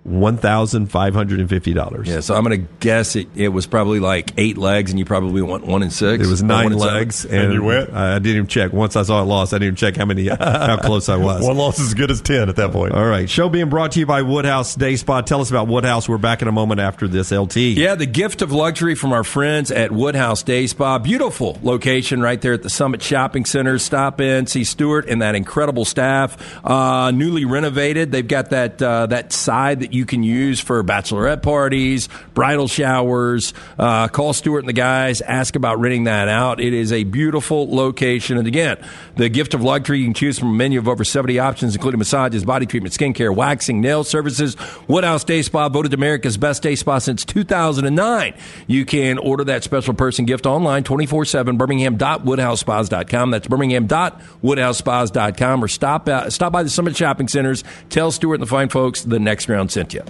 [0.07, 2.09] one thousand five hundred and fifty dollars.
[2.09, 3.26] Yeah, so I'm going to guess it.
[3.34, 6.24] It was probably like eight legs, and you probably went one and six.
[6.24, 7.92] It was nine legs, and, and, you went.
[7.92, 8.72] I, I, didn't even check.
[8.72, 11.42] Once I saw it lost, I didn't even check how many, how close I was.
[11.42, 12.92] one loss is as good as ten at that point.
[12.94, 15.22] All right, show being brought to you by Woodhouse Day Spa.
[15.22, 16.09] Tell us about Woodhouse.
[16.09, 17.32] We're back in a moment after this.
[17.32, 17.57] LT.
[17.57, 20.98] Yeah, the gift of luxury from our friends at Woodhouse Day Spa.
[20.98, 23.78] Beautiful location right there at the Summit Shopping Center.
[23.78, 26.36] Stop in, see Stuart and that incredible staff.
[26.64, 28.12] Uh, newly renovated.
[28.12, 33.55] They've got that uh, that side that you can use for bachelorette parties, bridal showers.
[33.78, 36.61] Uh, call Stuart and the guys, ask about renting that out.
[36.61, 38.38] It is a beautiful location.
[38.38, 38.78] And again,
[39.16, 41.99] the gift of luxury, you can choose from a menu of over 70 options, including
[41.99, 44.57] massages, body treatment, skincare, waxing, nail services.
[44.86, 48.34] Woodhouse Day Spa, voted America's best day spa since 2009.
[48.66, 53.30] You can order that special person gift online 24 7, birmingham.woodhousespas.com.
[53.30, 57.64] That's birmingham.woodhousespas.com or stop, uh, stop by the Summit Shopping Centers.
[57.88, 60.03] Tell Stuart and the fine folks the next round sent you.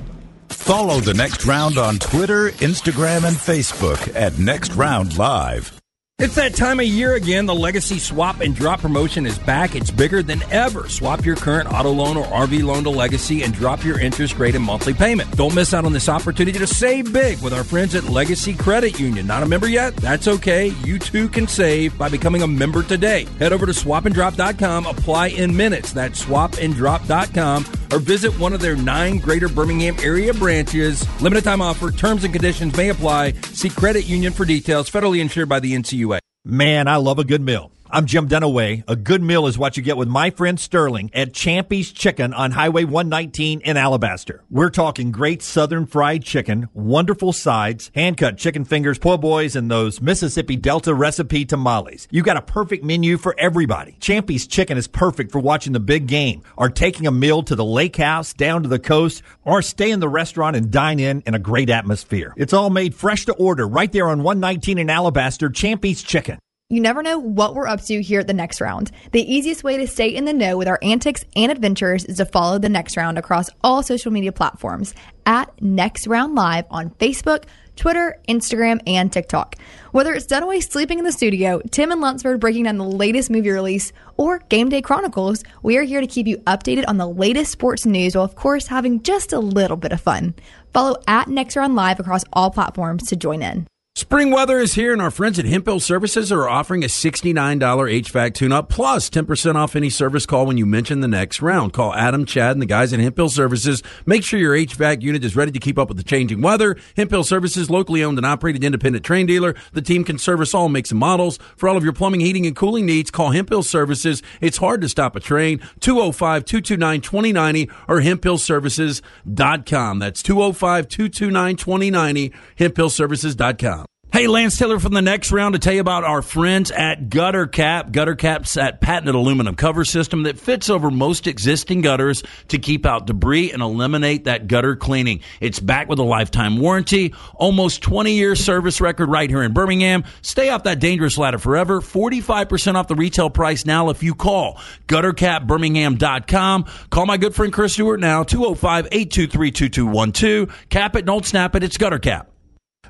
[0.49, 5.81] Follow the next round on Twitter, Instagram, and Facebook at Next Round Live.
[6.19, 7.45] It's that time of year again.
[7.45, 9.75] The Legacy Swap and Drop promotion is back.
[9.75, 10.89] It's bigger than ever.
[10.89, 14.55] Swap your current auto loan or RV loan to Legacy and drop your interest rate
[14.55, 15.31] and monthly payment.
[15.37, 18.99] Don't miss out on this opportunity to save big with our friends at Legacy Credit
[18.99, 19.27] Union.
[19.27, 19.95] Not a member yet?
[19.97, 20.69] That's okay.
[20.85, 23.27] You too can save by becoming a member today.
[23.39, 25.93] Head over to swapanddrop.com, apply in minutes.
[25.93, 31.07] That's swapanddrop.com or visit one of their nine greater Birmingham area branches.
[31.21, 33.33] Limited time offer, terms and conditions may apply.
[33.53, 36.19] See Credit Union for details, federally insured by the NCU.
[36.45, 37.73] Man, I love a good meal.
[37.89, 38.83] I'm Jim Dunaway.
[38.89, 42.51] A good meal is what you get with my friend Sterling at Champy's Chicken on
[42.51, 44.43] Highway 119 in Alabaster.
[44.51, 49.71] We're talking great southern fried chicken, wonderful sides, hand cut chicken fingers, po' boys, and
[49.71, 52.09] those Mississippi Delta recipe tamales.
[52.11, 53.97] You got a perfect menu for everybody.
[54.01, 57.65] Champy's Chicken is perfect for watching the big game, or taking a meal to the
[57.65, 61.35] lake house, down to the coast, or stay in the restaurant and dine in in
[61.35, 62.35] a great atmosphere.
[62.37, 66.41] It's all made fresh to order right there on 119 in Alabaster, Champy's Chicken.
[66.69, 68.91] You never know what we're up to here at the next round.
[69.13, 72.25] The easiest way to stay in the know with our antics and adventures is to
[72.25, 74.93] follow the next round across all social media platforms
[75.27, 77.45] at Next Round Live on Facebook,
[77.77, 79.55] Twitter, Instagram, and TikTok.
[79.93, 83.51] Whether it's Dunaway sleeping in the studio, Tim and Lunsford breaking down the latest movie
[83.51, 87.53] release, or Game Day Chronicles, we are here to keep you updated on the latest
[87.53, 90.35] sports news while, of course, having just a little bit of fun.
[90.73, 93.69] Follow at Next Round Live across all platforms to join in.
[93.99, 98.35] Spring weather is here, and our friends at Hemphill Services are offering a $69 HVAC
[98.35, 101.73] tune up plus 10% off any service call when you mention the next round.
[101.73, 103.83] Call Adam, Chad, and the guys at Hemphill Services.
[104.05, 106.77] Make sure your HVAC unit is ready to keep up with the changing weather.
[106.95, 109.55] Hemphill Services, locally owned and operated independent Trane dealer.
[109.73, 111.39] The team can service all makes and models.
[111.57, 114.23] For all of your plumbing, heating, and cooling needs, call Hemphill Services.
[114.43, 115.59] It's hard to stop a Trane.
[115.81, 119.99] 205 229 2090 or hemphillservices.com.
[120.01, 123.86] That's 205 229 2090, hemphillservices.com.
[124.17, 127.47] Hey, Lance Taylor from the next round to tell you about our friends at Gutter
[127.47, 127.93] Cap.
[127.93, 132.87] Gutter Cap's that patented aluminum cover system that fits over most existing gutters to keep
[132.87, 135.21] out debris and eliminate that gutter cleaning.
[135.43, 140.05] It's back with a lifetime warranty, almost 20 year service record right here in Birmingham.
[140.23, 141.83] Stay off that dangerous ladder forever.
[141.83, 144.59] 45% off the retail price now if you call
[144.89, 146.65] guttercapbirmingham.com.
[146.89, 150.69] Call my good friend Chris Stewart now, 205 823 2212.
[150.71, 151.63] Cap it, don't snap it.
[151.63, 152.31] It's Gutter Cap.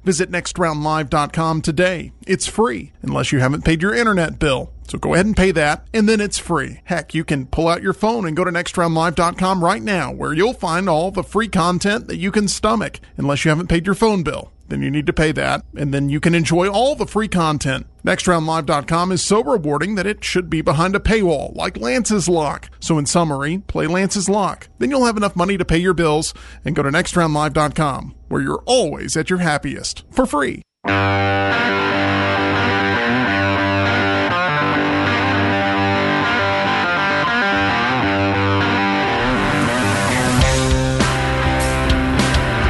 [0.06, 2.12] Visit nextroundlive.com today.
[2.28, 4.72] It's free unless you haven't paid your internet bill.
[4.86, 6.80] So go ahead and pay that, and then it's free.
[6.84, 10.52] Heck, you can pull out your phone and go to nextroundlive.com right now, where you'll
[10.52, 14.22] find all the free content that you can stomach, unless you haven't paid your phone
[14.22, 17.28] bill then you need to pay that, and then you can enjoy all the free
[17.28, 17.86] content.
[18.04, 22.70] NextRoundLive.com is so rewarding that it should be behind a paywall, like Lance's Lock.
[22.80, 24.68] So, in summary, play Lance's Lock.
[24.78, 28.62] Then you'll have enough money to pay your bills and go to NextRoundLive.com, where you're
[28.66, 30.62] always at your happiest for free.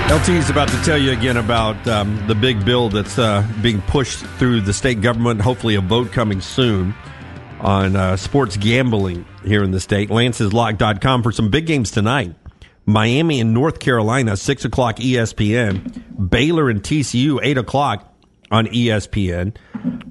[0.09, 3.83] LT is about to tell you again about um, the big bill that's uh, being
[3.83, 5.41] pushed through the state government.
[5.41, 6.95] Hopefully, a vote coming soon
[7.59, 10.09] on uh, sports gambling here in the state.
[10.09, 12.37] Lance'sLock.com for some big games tonight.
[12.87, 16.31] Miami and North Carolina, 6 o'clock ESPN.
[16.31, 18.16] Baylor and TCU, 8 o'clock
[18.51, 19.57] on ESPN.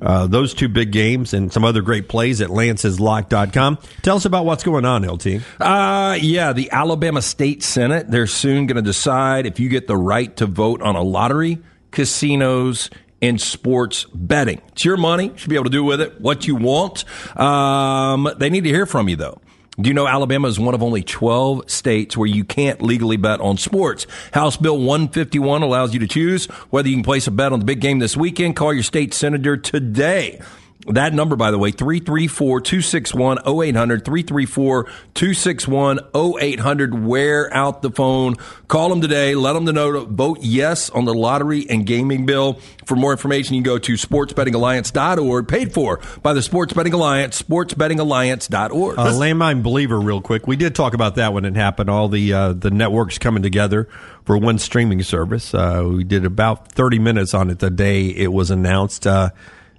[0.02, 3.78] Uh, those two big games and some other great plays at lanceslock.com.
[4.02, 5.42] Tell us about what's going on, LT.
[5.60, 9.98] Uh, yeah, the Alabama State Senate, they're soon going to decide if you get the
[9.98, 11.60] right to vote on a lottery,
[11.92, 12.90] casinos,
[13.22, 14.62] and sports betting.
[14.70, 15.26] It's your money.
[15.28, 17.06] You should be able to do with it what you want.
[17.40, 19.40] Um, they need to hear from you, though.
[19.80, 23.42] Do you know Alabama is one of only 12 states where you can't legally bet
[23.42, 24.08] on sports?
[24.32, 27.66] House Bill 151 allows you to choose whether you can place a bet on the
[27.66, 28.56] big game this weekend.
[28.56, 30.40] Call your state senator today.
[30.88, 34.84] That number, by the way, 334 261 0800, 334
[35.16, 37.06] 261 0800.
[37.06, 38.36] Wear out the phone.
[38.68, 39.34] Call them today.
[39.34, 42.60] Let them know to vote yes on the lottery and gaming bill.
[42.86, 47.42] For more information, you can go to sportsbettingalliance.org, paid for by the Sports Betting Alliance,
[47.42, 49.00] sportsbettingalliance.org.
[49.00, 50.46] Uh, landmine believer, real quick.
[50.46, 51.90] We did talk about that when it happened.
[51.90, 53.90] All the uh, the networks coming together
[54.24, 55.54] for one streaming service.
[55.54, 59.08] Uh, we did about thirty minutes on it the day it was announced.
[59.08, 59.32] Uh,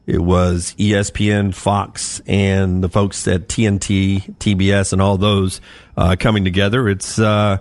[0.07, 5.61] it was ESPN, Fox, and the folks at TNT, TBS, and all those
[5.97, 6.89] uh, coming together.
[6.89, 7.59] It's uh,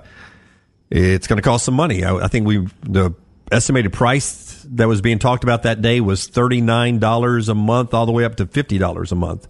[0.92, 2.04] it's going to cost some money.
[2.04, 3.16] I, I think we the
[3.52, 7.96] estimated price that was being talked about that day was thirty nine dollars a month,
[7.96, 9.48] all the way up to fifty dollars a month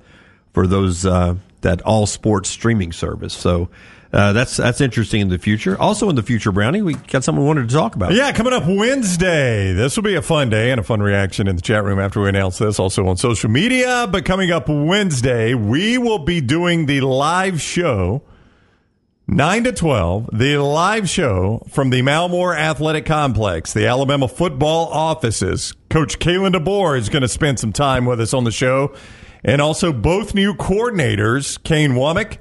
[0.53, 3.33] for those uh, that all sports streaming service.
[3.33, 3.69] So
[4.13, 5.79] uh, that's that's interesting in the future.
[5.79, 8.13] Also in the future, Brownie, we got something we wanted to talk about.
[8.13, 9.73] Yeah, coming up Wednesday.
[9.73, 12.21] This will be a fun day and a fun reaction in the chat room after
[12.21, 12.79] we announce this.
[12.79, 14.07] Also on social media.
[14.09, 18.21] But coming up Wednesday, we will be doing the live show.
[19.27, 24.85] 9 to 12, the live show from the Mal Moore Athletic Complex, the Alabama football
[24.89, 25.73] offices.
[25.89, 28.93] Coach Kalen DeBoer is going to spend some time with us on the show.
[29.43, 32.37] And also both new coordinators, Kane Wommack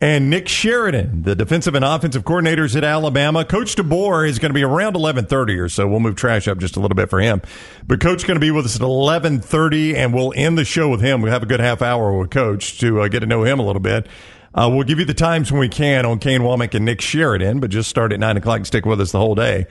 [0.00, 3.44] and Nick Sheridan, the defensive and offensive coordinators at Alabama.
[3.44, 5.86] Coach DeBoer is going to be around 11:30 or so.
[5.86, 7.40] We'll move trash up just a little bit for him.
[7.86, 11.00] But Coach going to be with us at 11:30 and we'll end the show with
[11.00, 11.22] him.
[11.22, 13.64] We'll have a good half hour with Coach to uh, get to know him a
[13.64, 14.06] little bit.
[14.54, 17.58] Uh, we'll give you the times when we can on Kane Wommack and Nick Sheridan,
[17.58, 19.66] but just start at 9 o'clock and stick with us the whole day.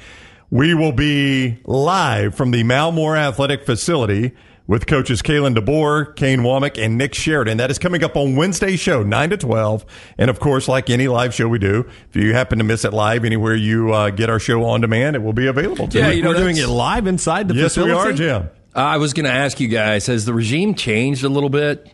[0.49, 4.33] We will be live from the Mal Moore Athletic Facility
[4.65, 7.57] with coaches Kalen DeBoer, Kane Wommack, and Nick Sheridan.
[7.57, 9.85] That is coming up on Wednesday show, 9 to 12.
[10.17, 12.93] And of course, like any live show we do, if you happen to miss it
[12.93, 16.09] live anywhere you uh, get our show on demand, it will be available to Yeah,
[16.09, 16.17] you.
[16.17, 18.49] you know, We're doing it live inside the yes, we are, Jim.
[18.75, 21.92] I was going to ask you guys, has the regime changed a little bit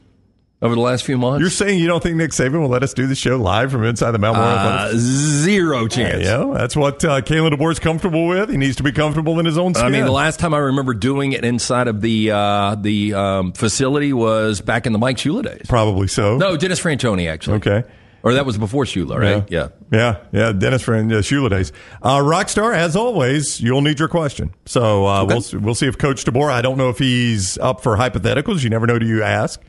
[0.61, 1.41] over the last few months?
[1.41, 3.83] You're saying you don't think Nick Saban will let us do the show live from
[3.85, 4.47] inside the Mal Moore uh,
[4.87, 6.23] Athletic zero chance.
[6.23, 8.49] Yeah, that's what uh, Kalen DeBoer's comfortable with.
[8.49, 9.85] He needs to be comfortable in his own skin.
[9.85, 13.53] I mean, the last time I remember doing it inside of the uh, the um,
[13.53, 15.65] facility was back in the Mike Shula days.
[15.67, 16.37] Probably so.
[16.37, 17.57] No, Dennis Franchione actually.
[17.57, 17.83] Okay.
[18.21, 19.49] Or that was before Shula, right?
[19.49, 19.69] Yeah.
[19.91, 21.71] Yeah, yeah, Dennis friend uh, Shula days.
[22.01, 24.53] Uh, Rockstar, as always, you'll need your question.
[24.65, 26.51] So uh, we'll we'll see if Coach DeBoer.
[26.51, 28.61] I don't know if he's up for hypotheticals.
[28.61, 29.61] You never know Do you ask.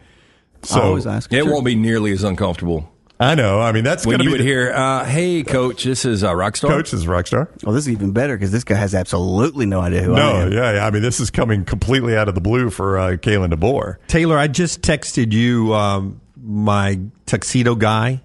[0.63, 1.33] So I always ask.
[1.33, 2.91] It won't be nearly as uncomfortable
[3.21, 3.61] I know.
[3.61, 6.07] I mean, that's when going to you be would the- hear, uh, "Hey, coach, this
[6.07, 7.49] is uh, Rockstar." Coach is Rockstar.
[7.63, 10.27] Well, this is even better because this guy has absolutely no idea who I am.
[10.27, 10.53] No, am.
[10.55, 10.87] yeah, yeah.
[10.87, 13.97] I mean, this is coming completely out of the blue for uh, Kalen DeBoer.
[14.07, 18.23] Taylor, I just texted you um, my tuxedo guy.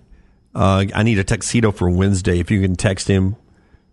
[0.54, 2.40] Uh, I need a tuxedo for Wednesday.
[2.40, 3.36] If you can text him.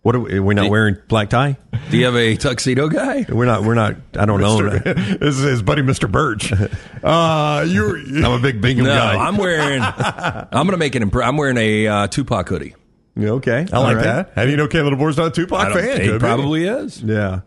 [0.03, 1.57] What are we, we're not wearing black tie?
[1.89, 3.25] Do you have a tuxedo guy?
[3.29, 3.63] We're not.
[3.63, 3.95] We're not.
[4.19, 4.69] I don't know.
[4.79, 6.09] this is his buddy, Mr.
[6.11, 6.51] Birch.
[7.03, 9.15] Uh, you're, I'm a big Bingham No, guy.
[9.15, 9.81] I'm wearing.
[9.83, 11.09] I'm going to make an.
[11.09, 12.75] Impre- I'm wearing a uh, Tupac hoodie.
[13.19, 13.65] okay.
[13.73, 14.31] I like that.
[14.35, 15.99] How do you know Kalen DeBoer's not a Tupac fan?
[16.01, 16.19] he Could be.
[16.19, 17.03] probably is.
[17.03, 17.41] Yeah.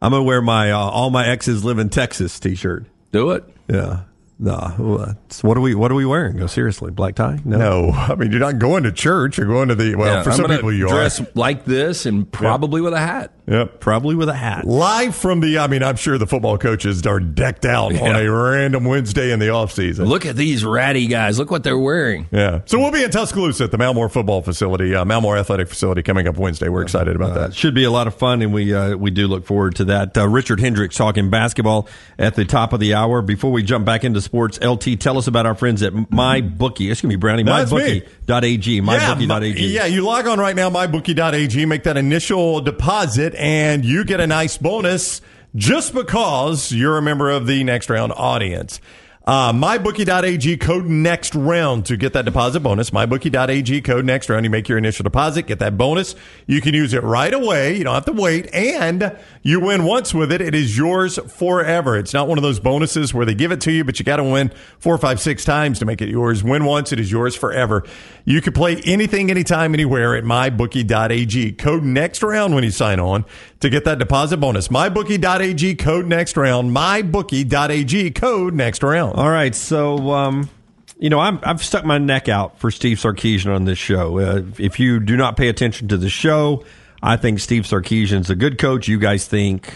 [0.00, 2.84] I'm gonna wear my uh, "All My Exes Live in Texas" T-shirt.
[3.10, 3.42] Do it.
[3.68, 4.02] Yeah.
[4.38, 5.14] No.
[5.42, 5.74] What are we?
[5.74, 6.36] What are we wearing?
[6.36, 7.38] No, seriously, black tie?
[7.44, 9.38] No, I mean you're not going to church.
[9.38, 10.12] You're going to the well.
[10.16, 11.26] Yeah, for I'm some people, you dress are.
[11.34, 13.32] like this and probably with a hat.
[13.46, 13.80] Yep.
[13.80, 14.66] Probably with a hat.
[14.66, 18.28] Live from the, I mean, I'm sure the football coaches are decked out on a
[18.28, 20.06] random Wednesday in the offseason.
[20.06, 21.38] Look at these ratty guys.
[21.38, 22.28] Look what they're wearing.
[22.32, 22.62] Yeah.
[22.66, 25.68] So we'll be in Tuscaloosa at the Mal Moore football facility, uh, Mal Moore athletic
[25.68, 26.68] facility coming up Wednesday.
[26.68, 27.54] We're excited about that.
[27.54, 30.16] Should be a lot of fun, and we uh, we do look forward to that.
[30.18, 31.88] Uh, Richard Hendricks talking basketball
[32.18, 33.22] at the top of the hour.
[33.22, 36.90] Before we jump back into sports, LT, tell us about our friends at MyBookie.
[36.90, 37.44] It's going to be Brownie.
[37.44, 38.00] That's me.
[38.26, 38.82] MyBookie.ag.
[38.82, 39.66] MyBookie.ag.
[39.66, 44.26] Yeah, you log on right now, mybookie.ag, make that initial deposit, and you get a
[44.26, 45.20] nice bonus
[45.54, 48.80] just because you're a member of the next round audience.
[49.28, 52.90] Uh, MyBookie.ag code next round to get that deposit bonus.
[52.90, 54.44] MyBookie.ag code next round.
[54.44, 56.14] You make your initial deposit, get that bonus.
[56.46, 57.76] You can use it right away.
[57.76, 58.48] You don't have to wait.
[58.54, 60.40] And you win once with it.
[60.40, 61.96] It is yours forever.
[61.96, 64.18] It's not one of those bonuses where they give it to you, but you got
[64.18, 66.44] to win four, five, six times to make it yours.
[66.44, 67.82] Win once, it is yours forever.
[68.24, 71.52] You can play anything, anytime, anywhere at MyBookie.ag.
[71.54, 73.24] Code next round when you sign on
[73.58, 74.68] to get that deposit bonus.
[74.68, 76.70] MyBookie.ag code next round.
[76.70, 79.15] MyBookie.ag code next round.
[79.16, 80.50] All right, so um,
[80.98, 84.18] you know I'm, I've stuck my neck out for Steve Sarkisian on this show.
[84.18, 86.64] Uh, if you do not pay attention to the show,
[87.02, 88.88] I think Steve Sarkisian's a good coach.
[88.88, 89.72] You guys think?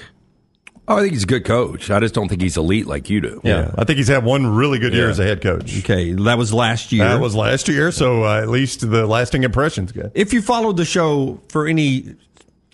[0.87, 1.91] Oh, I think he's a good coach.
[1.91, 3.41] I just don't think he's elite like you do.
[3.45, 5.11] Yeah, I think he's had one really good year Yeah.
[5.11, 5.79] as a head coach.
[5.79, 7.05] Okay, that was last year.
[7.09, 10.11] That was last year, so uh, at least the lasting impression's good.
[10.15, 12.15] if you followed the show for any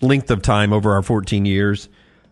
[0.01, 1.87] length of time over our 14 years,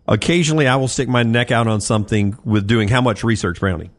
[0.06, 3.90] occasionally I will stick my neck out on something with doing how much research, Brownie?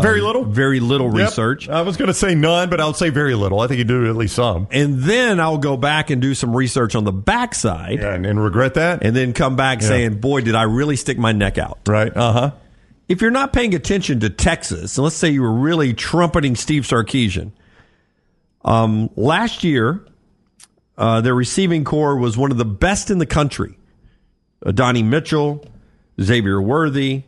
[0.00, 0.44] Very little?
[0.44, 1.26] Very little Yep.
[1.28, 1.68] research.
[1.68, 3.60] I was going to say none, but I'll say very little.
[3.60, 4.66] I think you do at least some.
[4.70, 8.42] And then I'll go back and do some research on the backside Yeah, and, and
[8.42, 9.04] regret that.
[9.04, 9.88] and then come back Yeah.
[9.88, 11.80] saying, boy, did I really stick my neck out.
[11.86, 12.16] right?
[12.16, 12.50] Uh huh.
[13.08, 16.84] If you're not paying attention to Texas, and let's say you were really trumpeting Steve
[16.84, 17.50] Sarkisian,
[18.64, 20.06] um, last year,
[20.96, 23.76] uh, their receiving core was one of the best in the country.
[24.64, 25.64] Uh, Donnie Mitchell,
[26.20, 27.24] Xavier Worthy,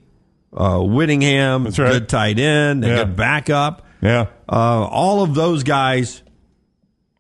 [0.57, 1.75] uh, Whittington, right.
[1.75, 2.95] good tight end, a Yeah.
[3.05, 3.83] good backup.
[4.01, 4.27] Yeah.
[4.49, 6.23] Uh, all of those guys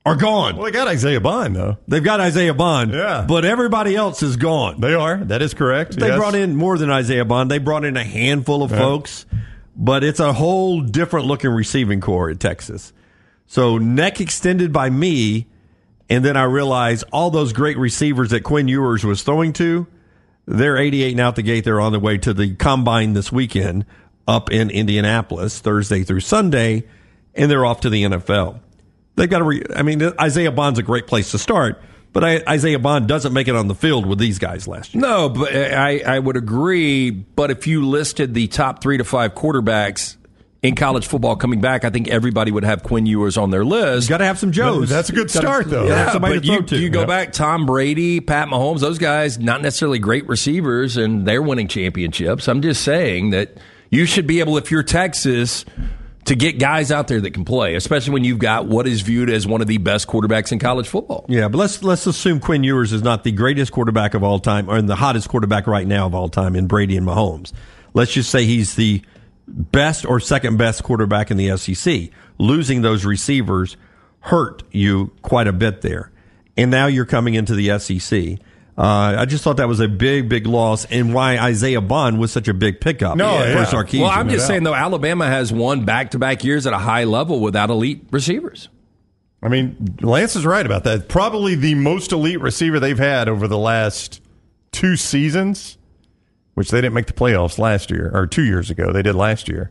[0.06, 0.56] are gone.
[0.56, 1.78] Well, they got Isaiah Bond though.
[1.88, 3.24] They've got Isaiah Bond, Yeah.
[3.26, 4.80] but everybody else is gone.
[4.80, 5.16] They are.
[5.16, 5.96] That is correct.
[5.98, 6.18] They Yes.
[6.18, 7.50] brought in more than Isaiah Bond.
[7.50, 9.24] They brought in a handful of folks,
[9.74, 12.92] but it's a whole different looking receiving core at Texas.
[13.46, 15.46] So neck extended by me,
[16.10, 19.86] and then I realized all those great receivers that Quinn Ewers was throwing to,
[20.46, 21.64] they're 88 and out the gate.
[21.64, 23.86] They're on the way to the combine this weekend
[24.26, 26.84] up in Indianapolis, Thursday through Sunday,
[27.34, 28.60] and they're off to the NFL.
[29.16, 29.44] They've got to.
[29.44, 31.80] Re- I mean, Isaiah Bond's a great place to start,
[32.12, 35.02] but I, Isaiah Bond doesn't make it on the field with these guys last year.
[35.02, 37.10] No, but I, I would agree.
[37.10, 40.16] But if you listed the top three to five quarterbacks
[40.64, 44.08] in college football coming back, I think everybody would have Quinn Ewers on their list.
[44.08, 44.88] Got to have some Joes.
[44.88, 45.86] That's a good start, though.
[45.86, 46.78] gotta Yeah, somebody but you, to.
[46.78, 47.08] you go Yep.
[47.08, 52.48] back, Tom Brady, Pat Mahomes, those guys, not necessarily great receivers, and they're winning championships.
[52.48, 53.58] I'm just saying that
[53.90, 55.66] you should be able, if you're Texas,
[56.24, 59.28] to get guys out there that can play, especially when you've got what is viewed
[59.28, 61.26] as one of the best quarterbacks in college football.
[61.28, 64.70] Yeah, but let's let's assume Quinn Ewers is not the greatest quarterback of all time,
[64.70, 67.52] or the hottest quarterback right now of all time in Brady and Mahomes.
[67.92, 69.02] Let's just say he's the
[69.46, 72.10] best or second best quarterback in the SEC.
[72.38, 73.76] Losing those receivers
[74.20, 76.10] hurt you quite a bit there,
[76.56, 78.38] and now you're coming into the SEC.
[78.76, 82.32] Uh, I just thought that was a big, big loss, and why Isaiah Bond was
[82.32, 83.64] such a big pickup No, for yeah.
[83.66, 84.00] Sarkisian.
[84.00, 87.04] Well, I'm just saying though, Alabama has won back to back years at a high
[87.04, 88.68] level without elite receivers.
[89.40, 91.08] I mean, Lance is right about that.
[91.08, 94.20] Probably the most elite receiver they've had over the last
[94.72, 95.76] two seasons,
[96.54, 98.92] which they didn't make the playoffs last year or two years ago.
[98.92, 99.70] They did last year.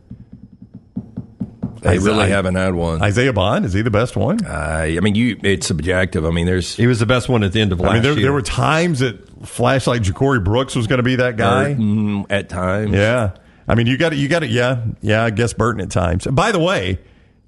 [1.82, 3.02] They really Isaiah- haven't had one.
[3.02, 4.44] Isaiah Bond is he the best one?
[4.46, 6.24] I, I mean, you it's subjective.
[6.24, 8.02] I mean, there's he was the best one at the end of last I mean,
[8.02, 8.22] there, year.
[8.22, 11.74] there were times that flashed like Ja'Corey Brooks was going to be that guy.
[11.74, 12.92] mm, at times.
[12.94, 13.32] Yeah.
[13.68, 14.16] I mean, you got it.
[14.18, 14.50] you got it.
[14.50, 16.26] yeah, yeah, I guess Burton at times.
[16.26, 16.98] By the way,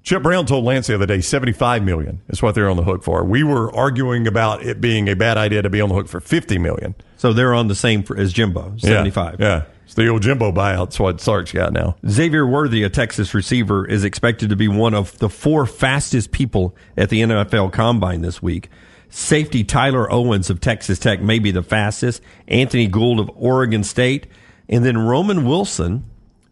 [0.03, 3.03] Chip Brown told Lance the other day, 75 million is what they're on the hook
[3.03, 3.23] for.
[3.23, 6.19] We were arguing about it being a bad idea to be on the hook for
[6.19, 6.93] 50 million.
[7.17, 9.39] So they're on the same as Jimbo, seventy five.
[9.39, 9.63] Yeah.
[9.85, 10.87] It's the old Jimbo buyout.
[10.87, 11.95] That's what Sark's got now.
[12.05, 16.75] Xavier Worthy, a Texas receiver, is expected to be one of the four fastest people
[16.97, 18.69] at the NFL Combine this week.
[19.09, 22.21] Safety Tyler Owens of Texas Tech may be the fastest.
[22.49, 24.27] Anthony Gould of Oregon State.
[24.67, 26.03] And then Roman Wilson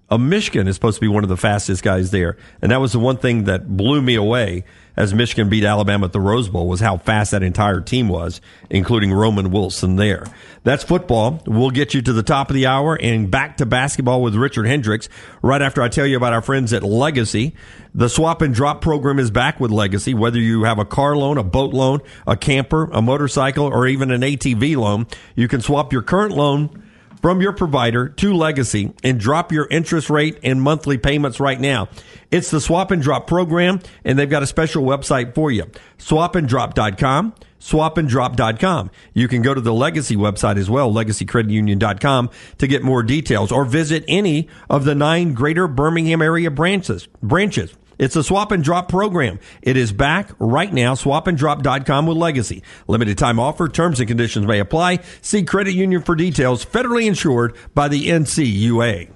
[0.10, 2.38] of Michigan is supposed to be one of the fastest guys there.
[2.62, 4.64] And that was the one thing that blew me away
[4.96, 8.40] as Michigan beat Alabama at the Rose Bowl was how fast that entire team was,
[8.70, 10.26] including Roman Wilson there.
[10.64, 11.42] That's football.
[11.46, 14.68] We'll get you to the top of the hour and back to basketball with Richard
[14.68, 15.10] Hendricks
[15.42, 17.56] right after I tell you about our friends at Legacy.
[17.94, 20.14] The swap and drop program is back with Legacy.
[20.14, 24.12] Whether you have a car loan, a boat loan, a camper, a motorcycle, or even
[24.12, 26.84] an ATV loan, you can swap your current loan
[27.26, 31.90] from your provider to Legacy and drop your interest rate and monthly payments right now.
[32.30, 35.66] It's the Swap and Drop program, and they've got a special website for you.
[35.98, 37.34] Swapanddrop.com.
[37.60, 38.92] Swapanddrop.com.
[39.16, 43.66] You can go to the Legacy website as well, legacycreditunion.com, to get more details or
[43.66, 47.08] visit any of the nine greater Birmingham area branches.
[47.24, 47.74] branches.
[47.98, 49.40] It's a swap and drop program.
[49.62, 50.94] It is back right now.
[50.96, 52.64] Swapanddrop.com with Legacy.
[52.88, 53.68] Limited time offer.
[53.68, 55.00] Terms and conditions may apply.
[55.22, 56.66] See credit union for details.
[56.66, 59.12] Federally insured by the NCUA.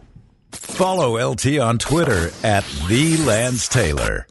[0.51, 4.25] Follow LT on Twitter at the Lance Taylor.